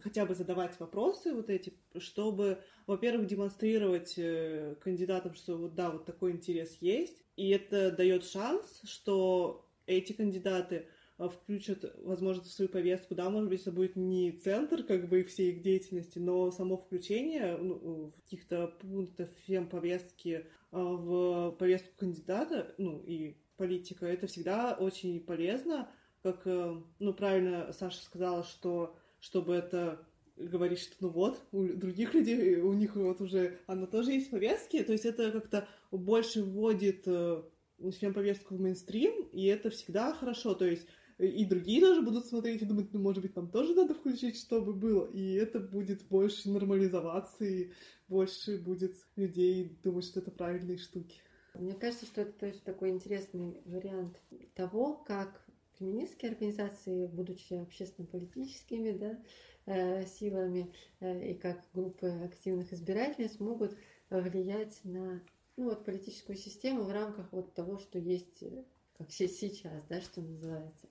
[0.00, 6.04] хотя бы задавать вопросы вот эти, чтобы, во-первых, демонстрировать э, кандидатам, что вот да, вот
[6.04, 12.68] такой интерес есть, и это дает шанс, что эти кандидаты а, включат, возможно, в свою
[12.68, 16.76] повестку, да, может быть, это будет не центр, как бы, всей их деятельности, но само
[16.76, 25.20] включение ну, каких-то пунктов фем-повестки а, в повестку кандидата, ну, и политика, это всегда очень
[25.20, 25.88] полезно,
[26.22, 30.04] как, э, ну, правильно Саша сказала, что чтобы это
[30.36, 34.82] говорить, что ну вот, у других людей, у них вот уже, она тоже есть повестки,
[34.82, 37.42] то есть это как-то больше вводит э,
[37.78, 40.86] фем-повестку в мейнстрим, и это всегда хорошо, то есть
[41.26, 44.72] и другие тоже будут смотреть и думать, ну, может быть, нам тоже надо включить, чтобы
[44.72, 45.06] было.
[45.12, 47.70] И это будет больше нормализоваться, и
[48.08, 51.20] больше будет людей думать, что это правильные штуки.
[51.54, 54.20] Мне кажется, что это то есть, такой интересный вариант
[54.54, 55.44] того, как
[55.78, 59.18] феминистские организации, будучи общественно-политическими да,
[59.66, 63.76] э, силами, э, и как группы активных избирателей смогут
[64.10, 65.22] влиять на
[65.56, 68.64] ну, вот, политическую систему в рамках вот того, что есть э,
[68.96, 70.88] как сейчас, да, что называется.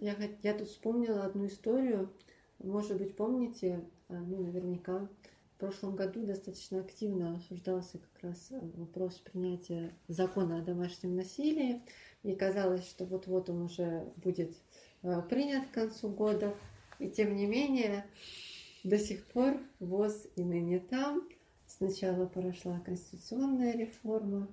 [0.00, 2.12] Я, я тут вспомнила одну историю.
[2.60, 5.08] Может быть, помните, а, ну, наверняка,
[5.54, 11.82] в прошлом году достаточно активно обсуждался как раз э, вопрос принятия закона о домашнем насилии.
[12.22, 14.56] И казалось, что вот-вот он уже будет
[15.02, 16.54] э, принят к концу года.
[17.00, 18.06] И тем не менее,
[18.84, 21.28] до сих пор ВОЗ и ныне там.
[21.66, 24.46] Сначала прошла конституционная реформа,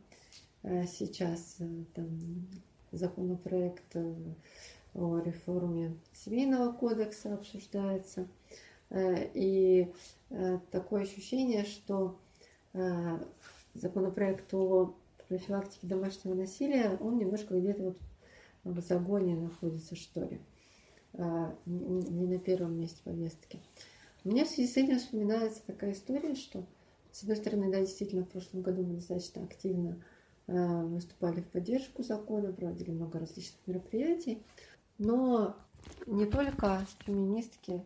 [0.63, 1.57] э, сейчас
[1.93, 2.47] там
[2.91, 3.95] законопроект
[4.95, 8.27] о реформе семейного кодекса обсуждается.
[8.89, 9.91] Э, и
[10.29, 12.17] э, такое ощущение, что
[12.73, 13.19] э,
[13.73, 14.95] законопроект о
[15.27, 17.97] профилактике домашнего насилия, он немножко где-то вот
[18.63, 20.39] в загоне находится, что ли.
[21.65, 23.59] Не на первом месте повестки.
[24.25, 26.65] У меня в связи с этим вспоминается такая история, что,
[27.11, 30.03] с одной стороны, да, действительно, в прошлом году мы достаточно активно
[30.47, 34.43] выступали в поддержку закона, проводили много различных мероприятий.
[34.97, 35.55] Но
[36.05, 37.83] не только феминистки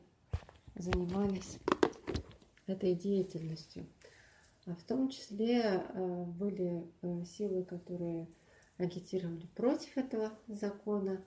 [0.76, 1.58] занимались
[2.67, 3.86] этой деятельностью.
[4.65, 8.28] А в том числе э, были э, силы, которые
[8.78, 11.24] агитировали против этого закона.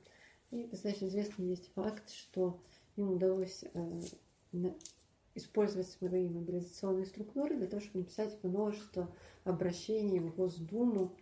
[0.50, 2.62] И достаточно известный есть факт, что
[2.96, 4.00] им удалось э,
[5.34, 9.12] использовать свои мобилизационные структуры для того, чтобы написать множество
[9.44, 11.16] обращений в Госдуму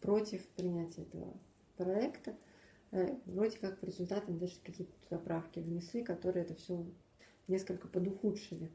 [0.00, 1.32] против принятия этого
[1.76, 2.36] проекта.
[2.94, 6.86] Э, вроде как в результате даже какие-то поправки внесли, которые это все
[7.48, 8.70] несколько подухудшили.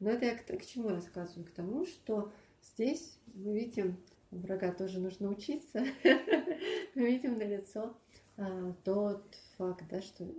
[0.00, 1.46] Но это я к, к чему рассказываю?
[1.46, 2.30] К тому, что
[2.62, 3.96] здесь мы видим,
[4.30, 5.82] врага тоже нужно учиться,
[6.94, 7.96] мы видим на лицо
[8.36, 10.30] а, тот факт, да, что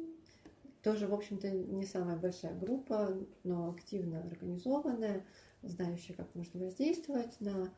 [0.83, 5.25] тоже, в общем-то, не самая большая группа, но активно организованная,
[5.63, 7.73] знающая, как можно воздействовать на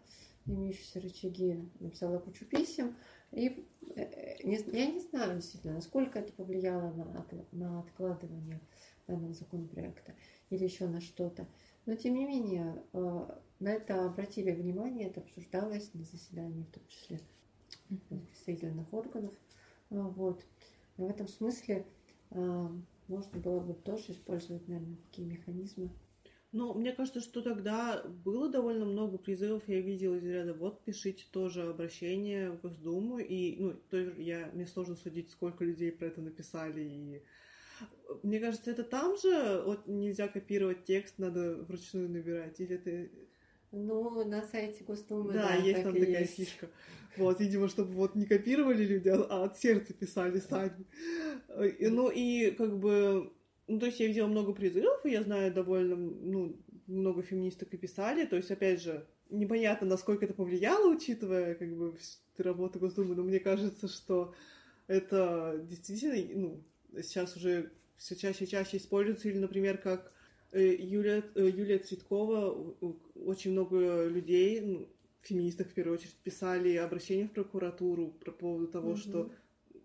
[0.46, 2.98] имеющиеся рычаги, написала кучу писем,
[3.32, 8.62] и э, я не знаю действительно, насколько это повлияло на, на откладывание
[9.08, 10.16] данного законопроекта
[10.50, 11.48] или еще на что-то.
[11.86, 16.84] Но тем не менее, э, на это обратили внимание, это обсуждалось на заседании, в том
[16.88, 17.20] числе
[18.10, 19.34] представительных органов.
[19.90, 20.46] Э, вот.
[20.98, 21.86] в этом смысле
[22.30, 25.90] можно было бы тоже использовать, наверное, такие механизмы.
[26.54, 31.26] Но мне кажется, что тогда было довольно много призывов, я видела из ряда, вот пишите
[31.32, 36.22] тоже обращение в Госдуму, и, ну, тоже я, мне сложно судить, сколько людей про это
[36.22, 37.24] написали, и
[38.24, 43.12] мне кажется, это там же вот нельзя копировать текст, надо вручную набирать, или это...
[43.74, 46.36] Ну, на сайте Госдумы, да, да есть там такая есть.
[46.36, 46.70] фишка.
[47.18, 50.86] Вот, видимо, чтобы вот не копировали люди, а от сердца писали сами.
[51.82, 53.34] Ну, и как бы
[53.68, 56.56] ну, то есть я видела много призывов, и я знаю довольно, ну,
[56.88, 58.26] много феминисток и писали.
[58.26, 61.94] То есть, опять же, непонятно, насколько это повлияло, учитывая, как бы,
[62.38, 64.34] работу Госдумы, но мне кажется, что
[64.88, 66.62] это действительно,
[66.94, 70.14] ну, сейчас уже все чаще и чаще используется, или, например, как
[70.52, 72.76] э, Юлия, э, Юлия Цветкова,
[73.16, 74.88] очень много людей, ну,
[75.24, 78.98] феминисток в первую очередь, писали обращения в прокуратуру по поводу того, mm-hmm.
[78.98, 79.32] что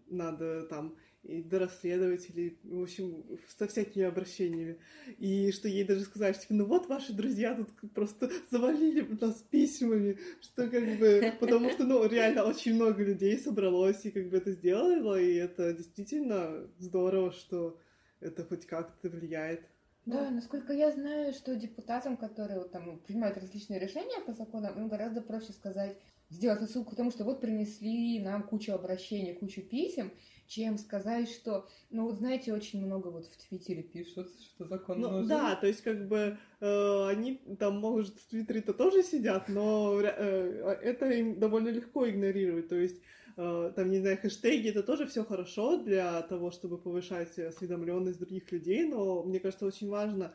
[0.09, 3.25] надо там и до расследователей, в общем,
[3.57, 4.79] со всякими обращениями.
[5.19, 10.19] И что ей даже сказали, что ну вот ваши друзья тут просто завалили нас письмами,
[10.41, 14.53] что как бы, потому что, ну, реально очень много людей собралось и как бы это
[14.53, 17.79] сделало, и это действительно здорово, что
[18.21, 19.63] это хоть как-то влияет.
[20.05, 25.21] Да, насколько я знаю, что депутатам, которые там принимают различные решения по законам, им гораздо
[25.21, 25.97] проще сказать,
[26.29, 30.11] сделать отсылку к тому, что вот принесли нам кучу обращений, кучу писем,
[30.55, 35.11] чем сказать, что, ну вот знаете, очень много вот в Твиттере пишут, что закон ну,
[35.11, 35.29] нужен.
[35.29, 40.79] Да, то есть как бы э, они там, может, в Твиттере-то тоже сидят, но э,
[40.83, 43.01] это им довольно легко игнорировать, то есть
[43.37, 48.53] э, там, не знаю, хэштеги, это тоже все хорошо для того, чтобы повышать осведомленность других
[48.53, 50.35] людей, но мне кажется, очень важно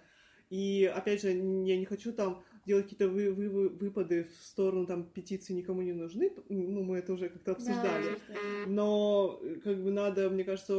[0.50, 5.06] и, опять же, я не хочу там делать какие-то вы, вы, выпады в сторону там
[5.06, 8.20] петиции никому не нужны, ну, мы это уже как-то обсуждали.
[8.28, 8.36] Да,
[8.68, 10.76] Но, как бы, надо, мне кажется,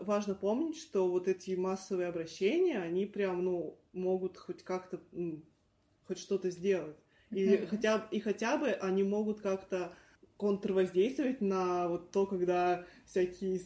[0.00, 5.42] важно помнить, что вот эти массовые обращения, они прям, ну, могут хоть как-то, ну,
[6.06, 6.96] хоть что-то сделать.
[7.30, 7.66] И, mm-hmm.
[7.66, 9.94] хотя, и хотя бы они могут как-то
[10.36, 13.60] контрвоздействовать на вот то, когда всякие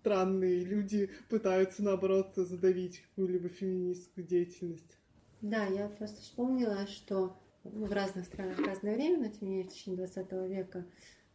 [0.00, 4.97] странные люди пытаются, наоборот, задавить какую-либо феминистскую деятельность.
[5.40, 9.48] Да, я просто вспомнила, что ну, в разных странах в разное время, но тем не
[9.48, 10.84] менее в течение 20 века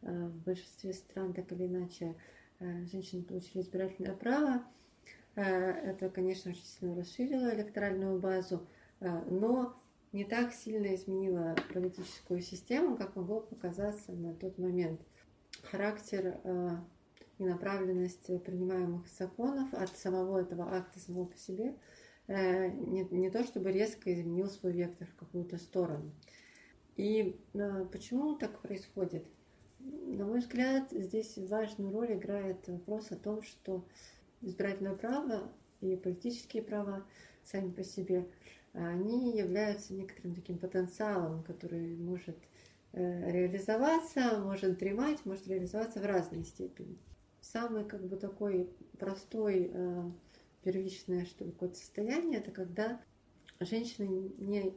[0.02, 2.16] э, в большинстве стран так или иначе
[2.60, 4.64] э, женщины получили избирательное право.
[5.36, 8.68] Э, это, конечно, очень сильно расширило электоральную базу,
[9.00, 9.76] но
[10.12, 15.02] не так сильно изменило политическую систему, как могло показаться на тот момент.
[15.64, 16.40] Характер
[17.38, 21.76] и направленность принимаемых законов от самого этого акта самого по себе
[22.28, 26.12] не, не то чтобы резко изменил свой вектор в какую-то сторону.
[26.96, 29.26] И э, почему так происходит?
[29.80, 33.86] На мой взгляд, здесь важную роль играет вопрос о том, что
[34.42, 37.06] избирательное право и политические права
[37.44, 38.26] сами по себе,
[38.74, 42.38] они являются некоторым таким потенциалом, который может
[42.94, 46.98] э, реализоваться, может дремать, может реализоваться в разной степени
[47.44, 50.12] самый как бы такой простой э,
[50.64, 53.02] первичное что какое-то состояние, это когда
[53.60, 54.74] женщины не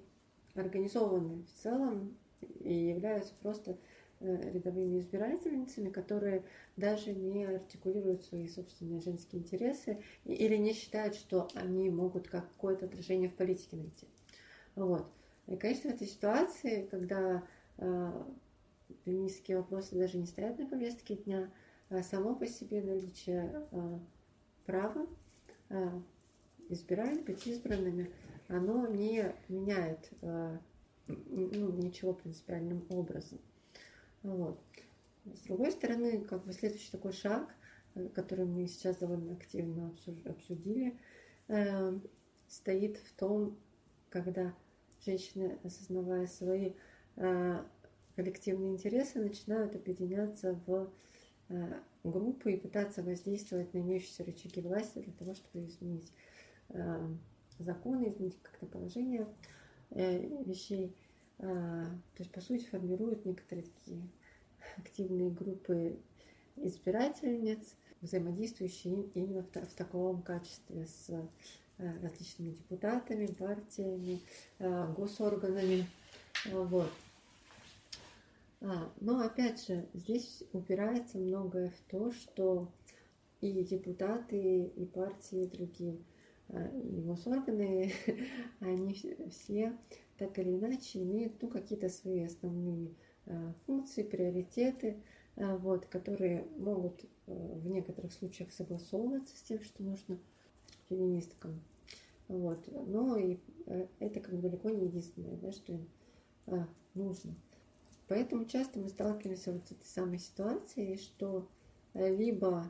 [0.55, 3.79] организованы в целом и являются просто
[4.21, 6.45] э, рядовыми избирательницами, которые
[6.77, 13.29] даже не артикулируют свои собственные женские интересы или не считают, что они могут какое-то отражение
[13.29, 14.09] в политике найти.
[14.75, 15.07] Вот.
[15.47, 17.47] И, конечно, в этой ситуации, когда
[17.79, 18.25] э,
[19.05, 21.51] феминистские вопросы даже не стоят на повестке дня,
[21.89, 24.01] а само по себе наличие а,
[24.65, 25.07] права
[25.71, 26.03] а,
[26.69, 28.11] избирать, быть избранными,
[28.49, 33.41] оно не меняет ну, ничего принципиальным образом.
[34.23, 34.59] Вот.
[35.25, 37.55] С другой стороны, как бы следующий такой шаг,
[38.15, 39.93] который мы сейчас довольно активно
[40.25, 40.99] обсудили,
[42.49, 43.57] стоит в том,
[44.11, 44.55] когда
[45.05, 46.73] женщины, осознавая свои
[48.15, 50.91] коллективные интересы, начинают объединяться в
[51.49, 56.13] Э, группы и пытаться воздействовать на имеющиеся рычаги власти для того, чтобы изменить
[56.71, 57.09] э,
[57.59, 59.27] законы, изменить как-то положение
[59.91, 60.95] э, вещей.
[61.39, 64.09] То есть, по сути, формируют некоторые такие
[64.79, 65.99] активные группы
[66.57, 71.11] избирательниц, взаимодействующие именно в, в таком качестве с
[71.77, 74.21] различными депутатами, партиями,
[74.59, 75.87] госорганами.
[76.47, 76.91] Вот.
[78.61, 82.73] А, но опять же, здесь упирается многое в то, что
[83.41, 85.99] и депутаты, и партии, и другие,
[86.49, 87.93] а, и госорганы,
[88.61, 88.95] они
[89.31, 89.77] все
[90.17, 92.95] так или иначе имеют ну, какие-то свои основные
[93.27, 95.03] а, функции, приоритеты,
[95.37, 100.19] а, вот, которые могут в некоторых случаях согласовываться с тем, что нужно
[100.89, 101.61] феминисткам.
[102.29, 102.69] Вот.
[102.89, 105.89] Но и э, это как бы далеко не единственное, да, что им
[106.95, 107.35] нужно.
[108.09, 111.49] Поэтому часто мы сталкиваемся вот с этой самой ситуацией, что
[111.95, 112.67] э, либо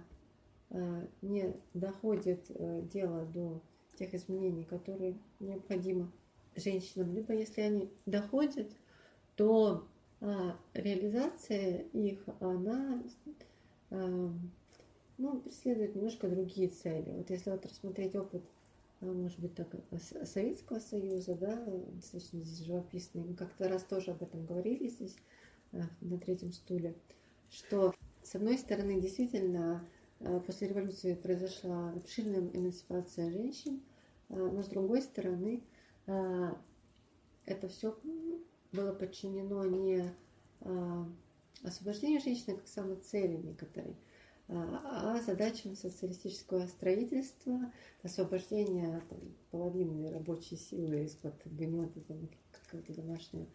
[0.71, 3.63] а, не доходит а, дело до
[3.97, 6.11] тех изменений, которые необходимы
[6.55, 8.71] женщинам, либо если они доходят,
[9.37, 9.87] то
[10.73, 13.03] реализация их, она
[13.91, 17.11] ну, преследует немножко другие цели.
[17.11, 18.43] Вот если вот рассмотреть опыт,
[19.01, 19.69] может быть, так,
[20.25, 25.17] Советского Союза, да, достаточно здесь живописный, мы как-то раз тоже об этом говорили здесь,
[25.73, 26.95] на третьем стуле,
[27.51, 29.87] что, с одной стороны, действительно,
[30.47, 33.83] после революции произошла обширная эмансипация женщин,
[34.29, 35.63] но с другой стороны,
[36.07, 37.99] это все
[38.73, 40.11] было подчинено не
[41.63, 43.97] освобождению женщины как самой цели некоторой,
[44.49, 47.73] а задачам социалистического строительства,
[48.03, 49.19] освобождения там,
[49.51, 52.01] половины рабочей силы из-под гнета
[52.53, 53.47] какого-то домашнего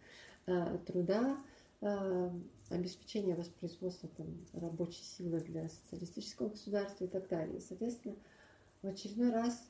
[0.46, 1.42] а, труда,
[1.80, 2.30] а,
[2.68, 7.60] обеспечения воспроизводства там, рабочей силы для социалистического государства и так далее.
[7.60, 8.16] Соответственно,
[8.82, 9.66] в очередной раз,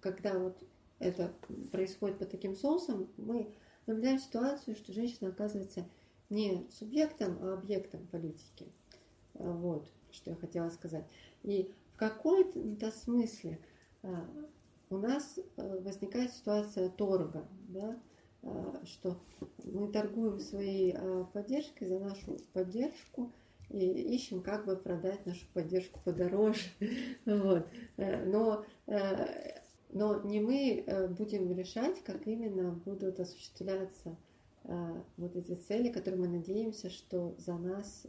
[0.00, 0.58] когда вот
[0.98, 1.32] это
[1.70, 3.54] происходит по таким соусам, мы
[3.86, 5.86] наблюдаем ситуацию, что женщина оказывается
[6.28, 8.66] не субъектом, а объектом политики.
[9.34, 9.86] Вот
[10.16, 11.04] что я хотела сказать.
[11.42, 13.58] И в каком-то смысле
[14.02, 14.28] а,
[14.90, 17.98] у нас а, возникает ситуация торга, да,
[18.42, 19.18] а, что
[19.64, 20.96] мы торгуем своей
[21.32, 23.32] поддержкой за нашу поддержку
[23.70, 26.60] и ищем, как бы продать нашу поддержку подороже.
[27.24, 27.66] Вот.
[27.96, 29.60] Э, но, э,
[29.90, 34.16] но не мы э, будем решать, как именно будут осуществляться
[35.16, 38.04] вот эти цели, которые мы надеемся, что за нас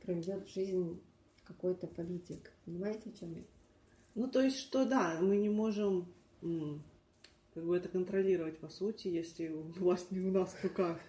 [0.00, 0.98] проведет жизнь
[1.48, 2.52] какой-то политик.
[2.64, 3.42] Понимаете, о чем я?
[4.14, 6.12] Ну, то есть, что да, мы не можем
[7.54, 11.00] как бы это контролировать, по сути, если власть не у нас в руках.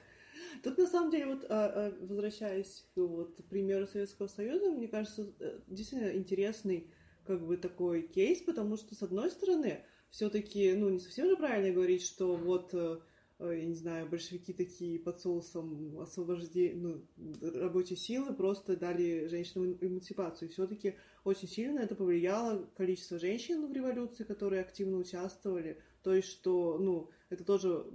[0.64, 5.32] Тут, на самом деле, вот а, а, возвращаясь к вот, примеру Советского Союза, мне кажется,
[5.40, 6.88] э, действительно интересный
[7.26, 11.72] как бы такой кейс, потому что, с одной стороны, все-таки, ну, не совсем же правильно
[11.72, 13.00] говорить, что вот Э,
[13.40, 17.06] я не знаю, большевики такие под соусом освобождения, ну,
[17.42, 20.50] рабочей силы просто дали женщинам эмансипацию.
[20.50, 25.82] И все-таки очень сильно это повлияло количество женщин в революции, которые активно участвовали.
[26.04, 27.86] То есть, что, ну, это тоже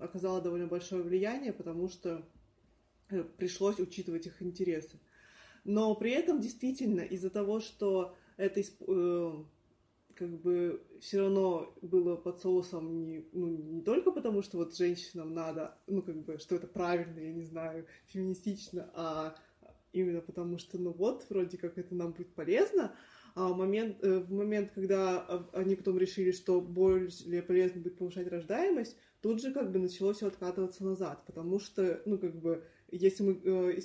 [0.00, 2.26] оказало довольно большое влияние, потому что
[3.10, 4.98] э, пришлось учитывать их интересы.
[5.64, 9.44] Но при этом действительно из-за того, что это э,
[10.20, 15.32] как бы все равно было под соусом не, ну, не только потому, что вот женщинам
[15.32, 19.34] надо, ну, как бы, что это правильно, я не знаю, феминистично, а
[19.94, 22.94] именно потому, что, ну, вот, вроде как это нам будет полезно,
[23.34, 28.98] а момент, э, в момент, когда они потом решили, что более полезно будет повышать рождаемость,
[29.22, 33.40] тут же как бы началось все откатываться назад, потому что, ну, как бы, если мы
[33.42, 33.80] э,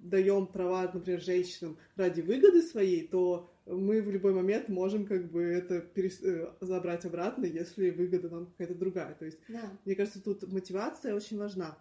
[0.00, 5.42] даем права, например, женщинам ради выгоды своей, то мы в любой момент можем как бы
[5.42, 6.22] это перес...
[6.22, 9.14] Э, забрать обратно, если выгода нам какая-то другая.
[9.14, 9.78] То есть, да.
[9.84, 11.78] мне кажется, тут мотивация очень важна.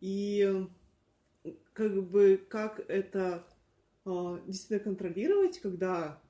[0.00, 0.66] И
[1.72, 3.46] как бы как это
[4.04, 6.20] э, действительно контролировать, когда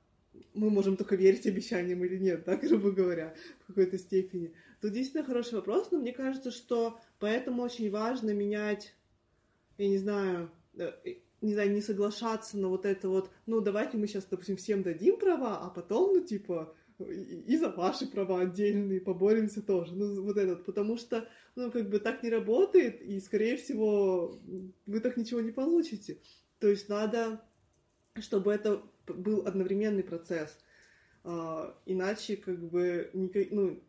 [0.53, 4.53] мы можем только верить обещаниям или нет, да, грубо говоря, в какой-то степени.
[4.81, 8.95] Тут действительно хороший вопрос, но мне кажется, что поэтому очень важно менять,
[9.77, 10.91] я не знаю, э,
[11.41, 15.17] не знаю, не соглашаться на вот это вот, ну, давайте мы сейчас, допустим, всем дадим
[15.17, 19.95] права, а потом, ну, типа, и, за ваши права отдельные поборемся тоже.
[19.95, 24.39] Ну, вот этот, потому что, ну, как бы так не работает, и, скорее всего,
[24.85, 26.19] вы так ничего не получите.
[26.59, 27.41] То есть надо,
[28.15, 30.57] чтобы это был одновременный процесс.
[31.23, 33.79] А, иначе, как бы, ну,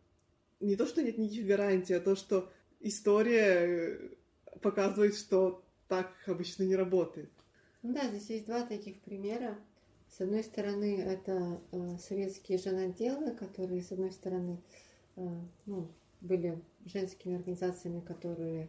[0.60, 3.98] не то, что нет никаких гарантий, а то, что история
[4.60, 7.30] показывает, что так обычно не работает.
[7.82, 9.56] Ну да, здесь есть два таких примера.
[10.08, 14.60] С одной стороны, это э, советские женоделы, которые, с одной стороны,
[15.16, 15.28] э,
[15.66, 15.88] ну,
[16.20, 18.68] были женскими организациями, которые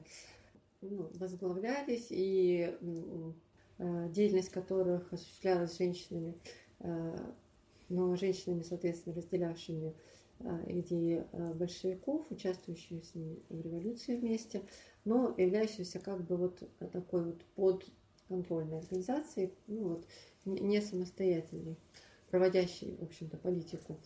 [0.81, 2.77] ну, возглавлялись, и
[3.79, 6.35] э, деятельность которых осуществлялась женщинами,
[6.79, 7.15] э,
[7.87, 9.95] но женщинами, соответственно, разделявшими
[10.39, 14.61] э, идеи э, большевиков, участвующими с ними в революции вместе,
[15.03, 17.85] но являющиеся как бы вот такой вот под
[18.29, 20.07] контрольной организации, ну вот,
[20.45, 21.75] не самостоятельной,
[22.29, 23.99] проводящей, в общем-то, политику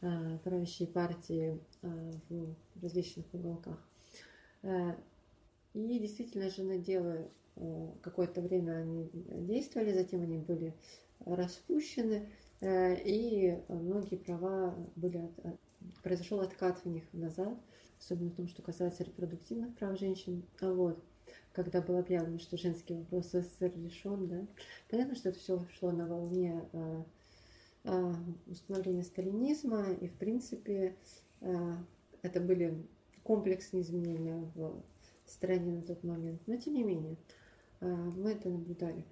[0.00, 3.78] э, правящей партии э, в различных уголках.
[4.62, 4.94] Э,
[5.74, 7.30] и действительно же наделы
[8.02, 10.74] какое-то время они действовали, затем они были
[11.20, 12.28] распущены.
[12.60, 15.30] и многие права были,
[16.02, 17.58] произошел откат в них назад,
[17.98, 20.44] особенно в том, что касается репродуктивных прав женщин.
[20.60, 21.02] Вот
[21.56, 24.46] когда было объявлено, что женский вопрос в СССР решен, да,
[24.90, 27.02] понятно, что это все шло на волне э,
[27.84, 28.14] э,
[28.46, 30.96] установления сталинизма, и, в принципе,
[31.40, 31.76] э,
[32.20, 32.86] это были
[33.22, 34.82] комплексные изменения в
[35.24, 36.42] стране на тот момент.
[36.46, 37.16] Но, тем не менее,
[37.80, 39.02] мы это наблюдали.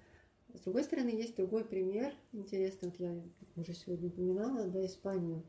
[0.53, 3.19] С другой стороны, есть другой пример, интересный, вот я
[3.55, 5.43] уже сегодня упоминала, да, Испанию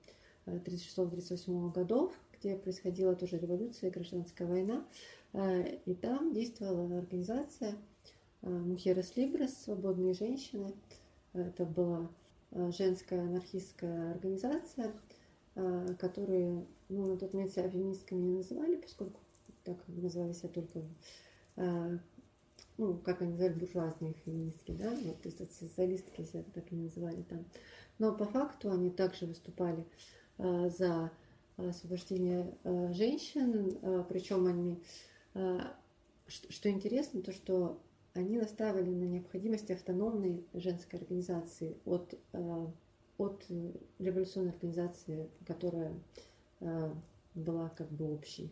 [0.46, 4.84] 36-38 годов, где происходила тоже революция гражданская война.
[5.32, 7.76] Э, и там действовала организация
[8.42, 10.74] Мухерес Либрес, свободные женщины.
[11.32, 12.08] Это была
[12.52, 14.92] э, женская анархистская организация,
[15.54, 19.20] э, которые ну, на тот момент себя феминистками не называли, поскольку
[19.64, 20.80] так называли себя только,
[22.78, 26.76] ну, как они называли, буржуазные феминистки, да, вот, то есть это социалистки себя так и
[26.76, 27.44] называли там.
[27.98, 29.84] Но по факту они также выступали
[30.38, 31.10] за
[31.56, 32.54] освобождение
[32.92, 33.78] женщин,
[34.08, 34.82] причем они
[36.28, 37.80] что, интересно, то что
[38.14, 42.14] они настаивали на необходимости автономной женской организации от,
[43.18, 43.46] от
[43.98, 45.94] революционной организации, которая
[47.34, 48.50] была как бы общей.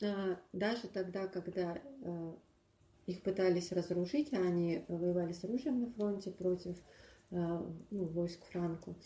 [0.00, 1.80] Даже тогда, когда
[3.06, 6.76] их пытались разоружить, а они воевали с оружием на фронте против
[7.30, 8.96] ну, войск Франку,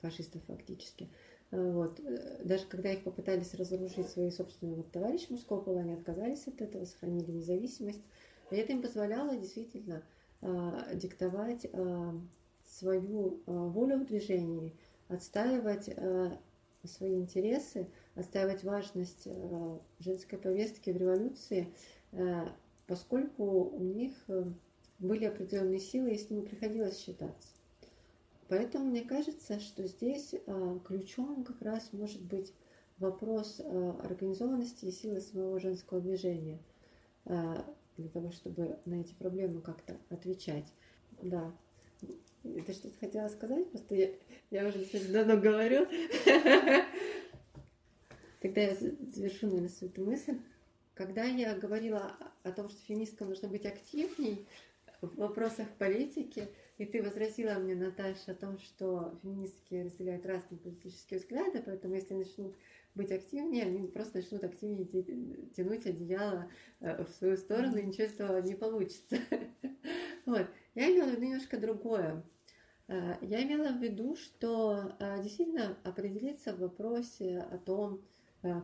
[0.00, 2.00] фашистов фактически, Э, вот.
[2.00, 6.60] Э, даже когда их попытались разоружить свои собственные вот, товарищи мужского пола, они отказались от
[6.60, 8.02] этого, сохранили независимость.
[8.50, 10.02] И это им позволяло действительно
[10.40, 12.12] э, диктовать э,
[12.64, 14.74] свою э, волю в движении,
[15.08, 16.38] отстаивать э,
[16.84, 21.68] свои интересы, отстаивать важность э, женской повестки в революции,
[22.12, 22.46] э,
[22.86, 24.44] поскольку у них э,
[24.98, 27.51] были определенные силы, и с ними приходилось считаться.
[28.48, 32.52] Поэтому мне кажется, что здесь а, ключом как раз может быть
[32.98, 36.58] вопрос а, организованности и силы самого женского движения
[37.24, 37.64] а,
[37.96, 40.72] для того, чтобы на эти проблемы как-то отвечать.
[41.22, 41.52] Да.
[42.42, 43.70] Ты что-то хотела сказать?
[43.70, 44.10] Просто я,
[44.50, 45.86] я уже сегодня давно говорю.
[48.40, 50.40] Тогда я завершу, наверное, свою мысль.
[50.94, 54.46] Когда я говорила о том, что феминисткам нужно быть активней
[55.00, 56.48] в вопросах политики,
[56.82, 62.14] и ты возразила мне, Наташа, о том, что феминистки разделяют разные политические взгляды, поэтому если
[62.14, 62.56] начнут
[62.96, 64.86] быть активнее, они просто начнут активнее
[65.54, 69.16] тянуть одеяло э, в свою сторону, и ничего из этого не получится.
[70.24, 70.46] Вот.
[70.76, 72.24] Я имела в виду немножко другое.
[72.88, 78.02] Э, я имела в виду, что э, действительно определиться в вопросе о том,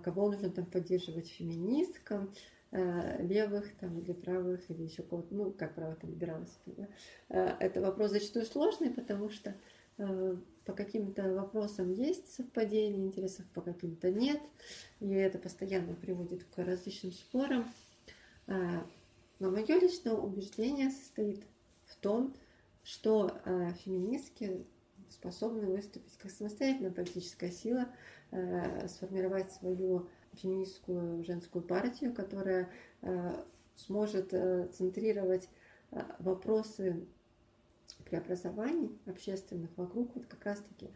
[0.03, 2.33] кого нужно там поддерживать феминисткам,
[2.71, 6.51] левых там, или правых, или еще кого-то, ну, как право там либералов.
[6.67, 6.89] Да?
[7.31, 9.55] Э, это вопрос зачастую сложный, потому что
[9.97, 14.41] э, по каким-то вопросам есть совпадение интересов, по каким-то нет,
[15.01, 17.73] и это постоянно приводит к различным спорам.
[18.47, 21.45] Но мое личное убеждение состоит
[21.85, 22.35] в том,
[22.83, 23.31] что
[23.85, 24.67] феминистки
[25.11, 27.89] способны выступить как самостоятельная политическая сила,
[28.87, 30.09] сформировать свою
[30.39, 32.71] феминистскую женскую партию, которая
[33.03, 33.45] э,
[33.77, 35.49] сможет э, центрировать
[35.91, 37.07] э, вопросы
[38.05, 40.91] преобразований общественных вокруг вот как раз-таки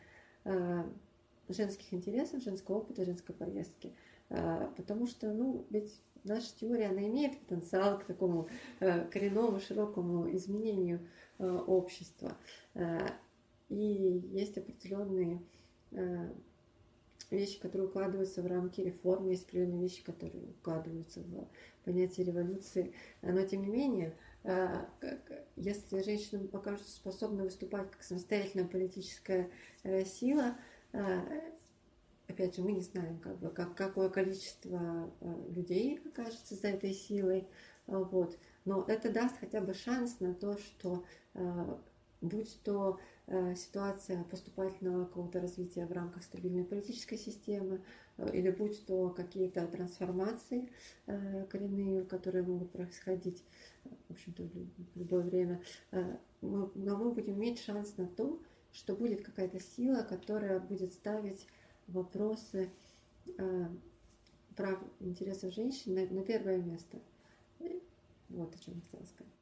[1.48, 3.92] женских интересов, женского опыта, женской повестки.
[4.28, 11.06] Потому что, ну, ведь наша теория, она имеет потенциал к такому коренному, широкому изменению
[11.38, 12.36] общества.
[13.68, 15.42] И есть определенные
[17.36, 21.48] вещи, которые укладываются в рамки реформы, есть определенные вещи, которые укладываются в
[21.84, 22.94] понятие революции.
[23.22, 24.14] Но тем не менее,
[24.44, 24.88] а,
[25.56, 29.50] если женщина покажется способна выступать как самостоятельная политическая
[29.82, 30.56] э, сила,
[30.92, 31.24] а,
[32.28, 36.92] опять же, мы не знаем, как бы, как, какое количество э, людей окажется за этой
[36.92, 37.46] силой,
[37.86, 38.38] вот.
[38.64, 41.04] но это даст хотя бы шанс на то, что
[41.34, 41.76] э,
[42.20, 43.11] будь то Э,
[43.54, 47.80] ситуация поступательного какого-то развития в рамках стабильной политической системы,
[48.18, 50.68] э, или будь то какие-то трансформации
[51.06, 53.42] э, коренные, которые могут происходить,
[54.08, 55.62] в общем-то, в любое время,
[56.40, 58.40] но мы будем иметь шанс на то,
[58.72, 61.46] что будет какая-то сила, которая будет ставить
[61.86, 62.70] вопросы
[64.56, 66.98] прав интересов женщин на первое место.
[68.28, 69.41] Вот о чем я хотела сказать.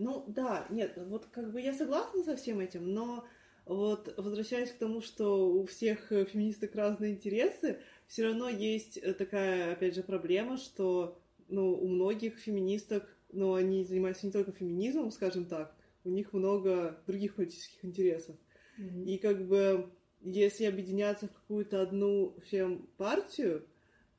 [0.00, 3.26] Ну да, нет, вот как бы я согласна со всем этим, но
[3.66, 9.12] вот возвращаясь к тому, что у всех э, феминисток разные интересы, все равно есть э,
[9.12, 15.10] такая, опять же, проблема, что ну, у многих феминисток, ну, они занимаются не только феминизмом,
[15.10, 18.36] скажем так, у них много других политических интересов.
[18.78, 19.04] Mm-hmm.
[19.04, 19.90] И как бы
[20.22, 23.66] если объединяться в какую-то одну фем-партию,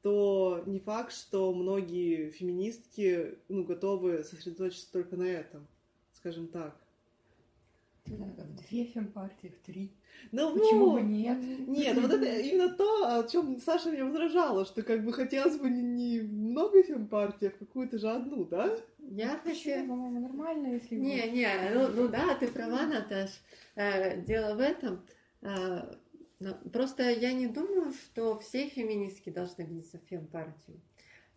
[0.02, 5.68] то не факт, что многие феминистки ну, готовы сосредоточиться только на этом,
[6.14, 6.76] скажем так.
[8.06, 9.91] В две фемпартии, в три.
[10.32, 11.38] Ну, Почему ну, бы нет?
[11.68, 15.70] Нет, вот это именно то, о чем Саша мне возражала, что как бы хотелось бы
[15.70, 18.76] не, не много фемпартий, а в какую-то же одну, да?
[18.99, 19.72] Я хочу...
[19.88, 20.95] по-моему, нормально, если...
[20.95, 23.30] Не, не, ну, ну да, ты права, Наташ.
[23.76, 25.02] Э, дело в этом.
[26.41, 30.81] Э, просто я не думаю, что все феминистки должны влиться в фемпартию.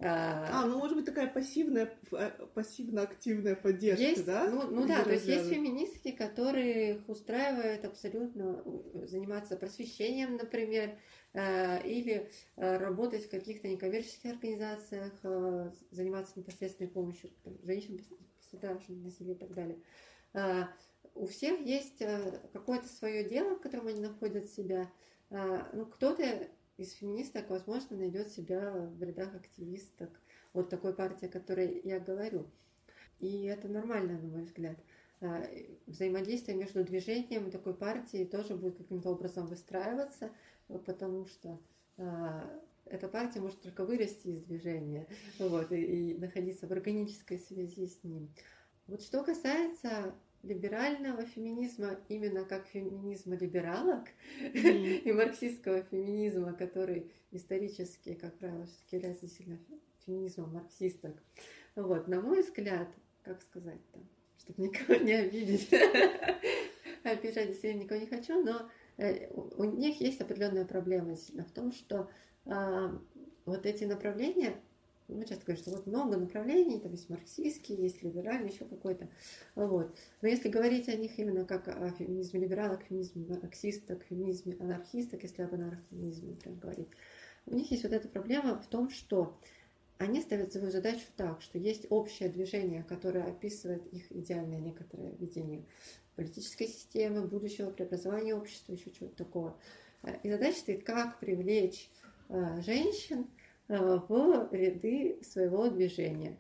[0.01, 4.51] А, ну может быть такая пассивная, э, пассивно-активная поддержка, есть, да?
[4.51, 8.63] Ну, ну да, то есть есть феминистки, которые их устраивает абсолютно
[9.07, 10.99] заниматься просвещением, например,
[11.33, 15.13] э, или э, работать в каких-то некоммерческих организациях,
[15.91, 17.31] заниматься непосредственной помощью
[17.63, 18.01] женщинам,
[18.37, 19.79] пострадавшим насилия и так далее.
[21.15, 22.03] У всех есть
[22.53, 24.91] какое-то свое дело, в котором они находят себя.
[25.31, 30.11] Ну, кто-то из феминисток, возможно, найдет себя в рядах активисток
[30.53, 32.47] вот такой партии, о которой я говорю.
[33.21, 34.77] И это нормально, на мой взгляд.
[35.21, 35.43] А,
[35.87, 40.31] взаимодействие между движением и такой партией тоже будет каким-то образом выстраиваться,
[40.69, 41.59] потому что
[41.97, 45.07] а, эта партия может только вырасти из движения
[45.39, 48.29] вот, и, и находиться в органической связи с ним.
[48.87, 54.09] Вот что касается либерального феминизма именно как феминизма либералок
[54.41, 54.99] mm-hmm.
[55.05, 59.59] и марксистского феминизма, который исторически, как правило, все-таки является сильно
[60.07, 61.17] феминизмом марксисток.
[61.75, 62.89] Вот, на мой взгляд,
[63.23, 63.99] как сказать-то,
[64.39, 65.69] чтобы никого не обидеть,
[67.03, 68.69] обижать действительно никого не хочу, но
[68.99, 72.11] э, у них есть определенная проблема действительно в том, что
[72.47, 73.01] а,
[73.45, 74.61] вот эти направления
[75.09, 79.09] мы часто говорим, что вот много направлений, там есть марксистский, есть либеральный, еще какой-то.
[79.55, 79.95] Вот.
[80.23, 85.43] Но если говорить о них именно как о феминизме либералок, феминизме марксисток, феминизме анархисток, если
[85.43, 86.89] об анархизме например, говорить,
[87.47, 89.39] у них есть вот эта проблема в том, что
[89.99, 95.67] они ставят свою задачу так, что есть общее движение, которое описывает их идеальное некоторое видение
[96.17, 99.59] политической системы, будущего преобразования общества, еще чего-то такого.
[100.23, 101.91] И задача стоит, как привлечь
[102.29, 106.39] э, женщин Э, в ряды своего движения.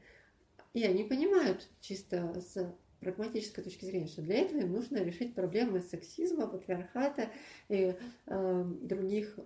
[0.73, 5.81] И они понимают чисто с прагматической точки зрения, что для этого им нужно решить проблемы
[5.81, 7.31] сексизма, патриархата
[7.69, 7.95] и
[8.27, 9.39] э, других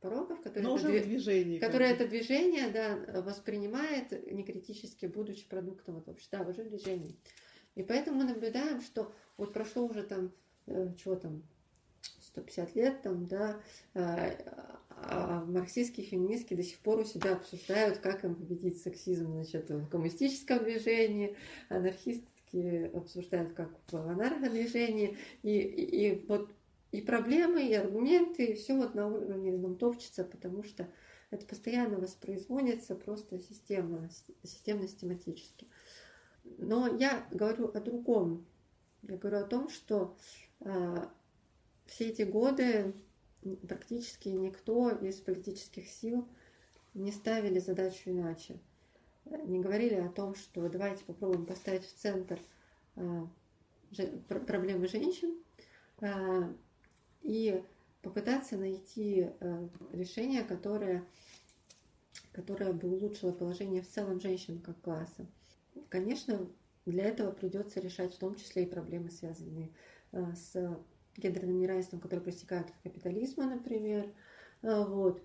[0.00, 1.00] пороков, которые, это, дви...
[1.00, 7.16] движении, которые это движение да, воспринимает некритически, будучи продуктом этого общества, да, уже в движении.
[7.74, 10.32] И поэтому мы наблюдаем, что вот прошло уже там,
[10.66, 11.42] э, чего там,
[12.20, 13.60] 150 лет, там, да,
[13.94, 14.36] э,
[15.46, 20.64] марксистские феминистки до сих пор у себя обсуждают, как им победить сексизм значит, в коммунистическом
[20.64, 21.36] движении,
[21.68, 26.50] анархистки обсуждают, как в анарходвижении, и, и, и вот
[26.92, 30.88] и проблемы, и аргументы, и все вот на уровне нам топчется, потому что
[31.30, 34.08] это постоянно воспроизводится просто системно,
[34.42, 35.66] системно-систематически.
[36.44, 38.46] Но я говорю о другом.
[39.02, 40.16] Я говорю о том, что
[40.60, 40.96] э,
[41.86, 42.94] все эти годы
[43.54, 46.26] практически никто из политических сил
[46.94, 48.58] не ставили задачу иначе.
[49.24, 52.38] Не говорили о том, что давайте попробуем поставить в центр
[52.96, 53.28] а,
[54.28, 55.36] проблемы женщин
[56.00, 56.52] а,
[57.22, 57.62] и
[58.02, 59.30] попытаться найти
[59.92, 61.04] решение, которое,
[62.32, 65.26] которое бы улучшило положение в целом женщин как класса.
[65.88, 66.48] Конечно,
[66.84, 69.70] для этого придется решать в том числе и проблемы, связанные
[70.12, 70.78] с
[71.18, 74.12] гендерным неравенством, которые проистекают от капитализма, например.
[74.62, 75.22] А, вот.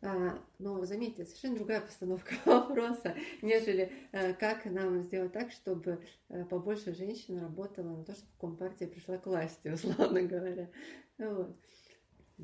[0.00, 6.04] А, но заметьте, совершенно другая постановка вопроса, нежели а, как нам сделать так, чтобы
[6.50, 10.70] побольше женщин работало на то, чтобы Компартия пришла к власти, условно говоря.
[11.18, 11.56] Вот.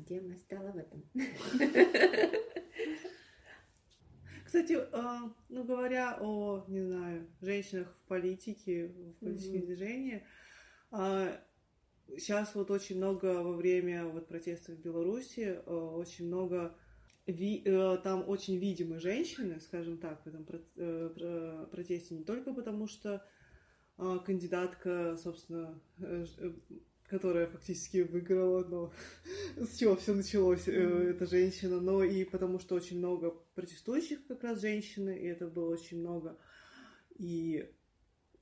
[0.07, 1.03] Тема стала в этом.
[4.45, 4.77] Кстати,
[5.49, 9.65] ну говоря о, не знаю, женщинах в политике, в политическом mm-hmm.
[9.65, 10.23] движении,
[12.09, 16.75] Сейчас вот очень много во время вот протестов в Беларуси, э, очень много
[17.25, 20.45] ви, э, там очень видимые женщины, скажем так, в этом
[20.77, 23.25] э, протесте, не только потому, что
[23.97, 25.79] кандидатка, собственно,
[27.07, 28.93] которая фактически выиграла, но
[29.57, 31.11] с чего все началось, mm-hmm.
[31.11, 35.71] эта женщина, но и потому что очень много протестующих как раз женщины, и это было
[35.71, 36.37] очень много.
[37.17, 37.69] И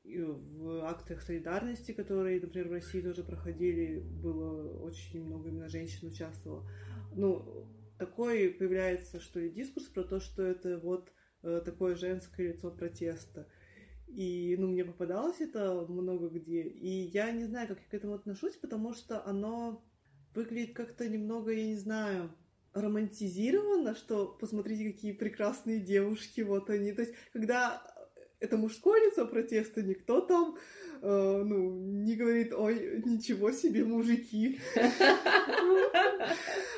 [0.04, 6.70] в акциях солидарности, которые, например, в России тоже проходили, было очень много именно женщин участвовало.
[7.16, 11.12] Ну, такой появляется, что ли, дискурс про то, что это вот
[11.44, 13.48] э, такое женское лицо протеста.
[14.08, 16.62] И, ну, мне попадалось это много где.
[16.62, 19.84] И я не знаю, как я к этому отношусь, потому что оно
[20.36, 22.30] выглядит как-то немного, я не знаю,
[22.74, 26.92] романтизировано, что посмотрите, какие прекрасные девушки, вот они.
[26.92, 27.82] То есть, когда
[28.44, 30.58] это мужское лицо протеста, никто там,
[31.02, 31.72] э, ну,
[32.04, 34.60] не говорит, ой, ничего себе, мужики.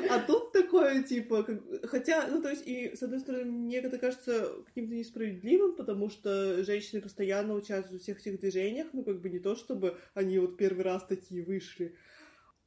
[0.09, 1.47] А тут такое, типа,
[1.84, 6.63] хотя, ну, то есть, и, с одной стороны, мне это кажется каким-то несправедливым, потому что
[6.63, 10.57] женщины постоянно участвуют в всех этих движениях, ну, как бы не то, чтобы они вот
[10.57, 11.95] первый раз такие вышли.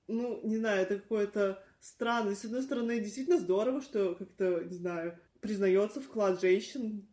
[0.09, 2.35] Ну, не знаю, это какое-то странное.
[2.35, 7.07] С одной стороны, действительно здорово, что как-то, не знаю, признается вклад женщин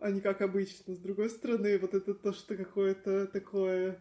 [0.00, 0.94] а не как обычно.
[0.94, 4.00] С другой стороны, вот это то, что какое-то такое...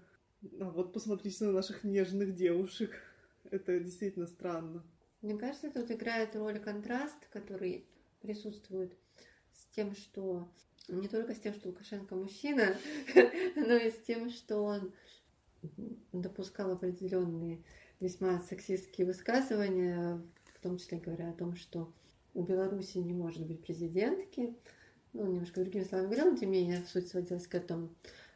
[0.60, 2.92] А вот посмотрите на наших нежных девушек.
[3.52, 4.84] Это действительно странно.
[5.22, 7.86] Мне кажется, тут играет роль контраст, который
[8.22, 8.94] присутствует
[9.54, 10.48] с тем, что
[10.88, 12.76] не только с тем, что Лукашенко мужчина,
[13.56, 14.94] но и с тем, что он
[16.12, 17.64] допускал определенные
[18.00, 20.22] весьма сексистские высказывания,
[20.54, 21.92] в том числе говоря о том, что
[22.34, 24.56] у Беларуси не может быть президентки,
[25.16, 27.90] ну, немножко другими словами говорил, но тем не менее суть сводилась к этому.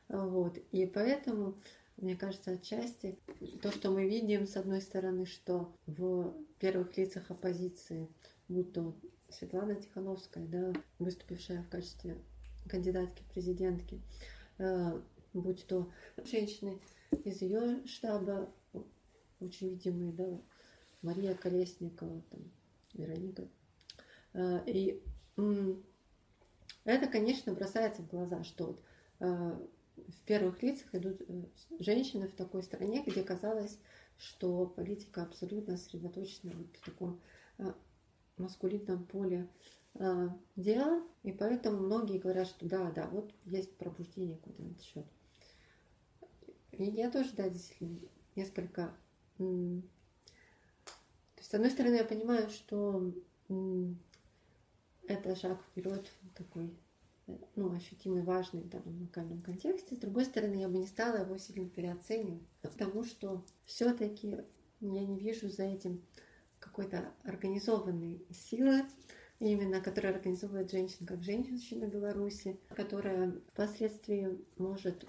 [0.07, 0.57] Вот.
[0.71, 1.55] И поэтому,
[1.97, 3.19] мне кажется, отчасти
[3.61, 8.07] то, что мы видим, с одной стороны, что в первых лицах оппозиции,
[8.47, 8.95] будь то
[9.30, 12.17] Светлана Тихановская, да, выступившая в качестве
[12.67, 14.01] кандидатки президентки,
[14.57, 15.01] э,
[15.34, 15.91] будь то
[16.23, 16.80] женщины
[17.25, 18.49] из ее штаба,
[19.41, 20.41] очень видимые, да,
[21.01, 22.51] Мария Колесникова, там,
[22.93, 23.47] Вероника.
[24.34, 25.03] Э, и
[26.92, 28.82] это, конечно, бросается в глаза, что вот,
[29.20, 29.68] э,
[30.08, 31.44] в первых лицах идут э,
[31.80, 33.78] женщины в такой стране, где казалось,
[34.18, 37.20] что политика абсолютно сосредоточена вот в таком
[37.58, 37.74] э,
[38.38, 39.48] маскулинном поле
[39.96, 45.06] э, дела, и поэтому многие говорят, что да, да, вот есть пробуждение куда то счет.
[46.72, 48.00] И я тоже, да, действительно,
[48.36, 48.94] несколько...
[49.38, 49.82] То
[51.38, 53.14] есть, с одной стороны, я понимаю, что
[55.10, 56.72] это шаг вперед такой,
[57.55, 59.95] ну, ощутимый, важный в данном локальном контексте.
[59.95, 64.38] С другой стороны, я бы не стала его сильно переоценивать, потому что все-таки
[64.80, 66.03] я не вижу за этим
[66.60, 68.84] какой-то организованной силы,
[69.39, 75.05] именно которая организовывает женщин как женщина Беларуси, которая впоследствии может,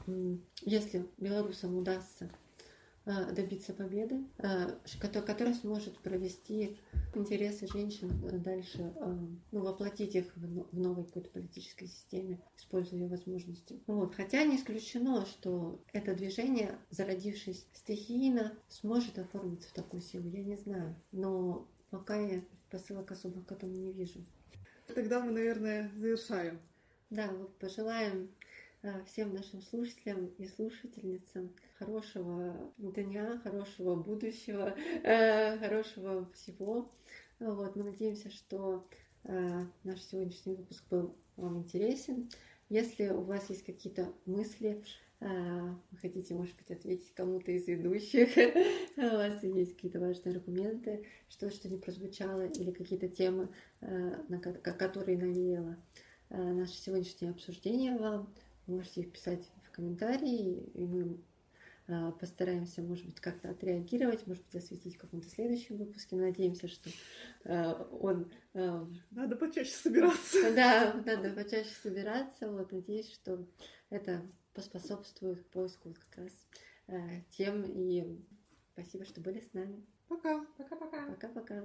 [0.64, 2.49] если белорусам удастся Э,
[3.32, 6.78] добиться победы, э, которая сможет провести
[7.14, 8.11] интересы женщин
[8.42, 9.16] дальше, э,
[9.52, 13.80] ну, воплотить их в новой какой-то политической системе, используя ее возможности.
[13.86, 14.14] Вот.
[14.14, 20.56] Хотя не исключено, что это движение, зародившись стихийно, сможет оформиться в такую силу, я не
[20.56, 20.94] знаю.
[21.12, 24.24] Но пока я посылок особо к этому не вижу.
[24.94, 26.61] Тогда мы, наверное, завершаем.
[27.11, 28.49] Да, вот пожелаем Э,
[29.07, 36.91] всем нашим слушателям и слушательницам хорошего дня, хорошего будущего, э, хорошего всего.
[37.39, 38.87] Вот, мы надеемся, что
[39.24, 42.31] э, наш сегодняшний выпуск был вам интересен.
[42.70, 44.83] Если у вас есть какие-то мысли,
[45.20, 48.31] вы хотите, может быть, ответить кому-то из ведущих,
[48.97, 53.51] у вас есть какие-то важные аргументы, что что не прозвучало, или какие-то темы,
[53.81, 55.76] на которые навеяло
[56.31, 58.33] наше сегодняшнее обсуждение вам,
[58.70, 61.20] можете их писать в комментарии, и мы
[61.88, 66.14] а, постараемся, может быть, как-то отреагировать, может быть, осветить в каком-то следующем выпуске.
[66.14, 66.88] Надеемся, что
[67.44, 68.30] э, он...
[68.54, 70.38] Э, надо почаще собираться.
[70.54, 72.50] Да, надо почаще собираться.
[72.50, 73.44] Вот, надеюсь, что
[73.88, 74.22] это
[74.54, 77.64] поспособствует поиску вот как раз тем.
[77.64, 78.20] И
[78.72, 79.84] спасибо, что были с нами.
[80.06, 80.44] Пока.
[80.58, 81.06] Пока-пока.
[81.06, 81.64] Пока-пока.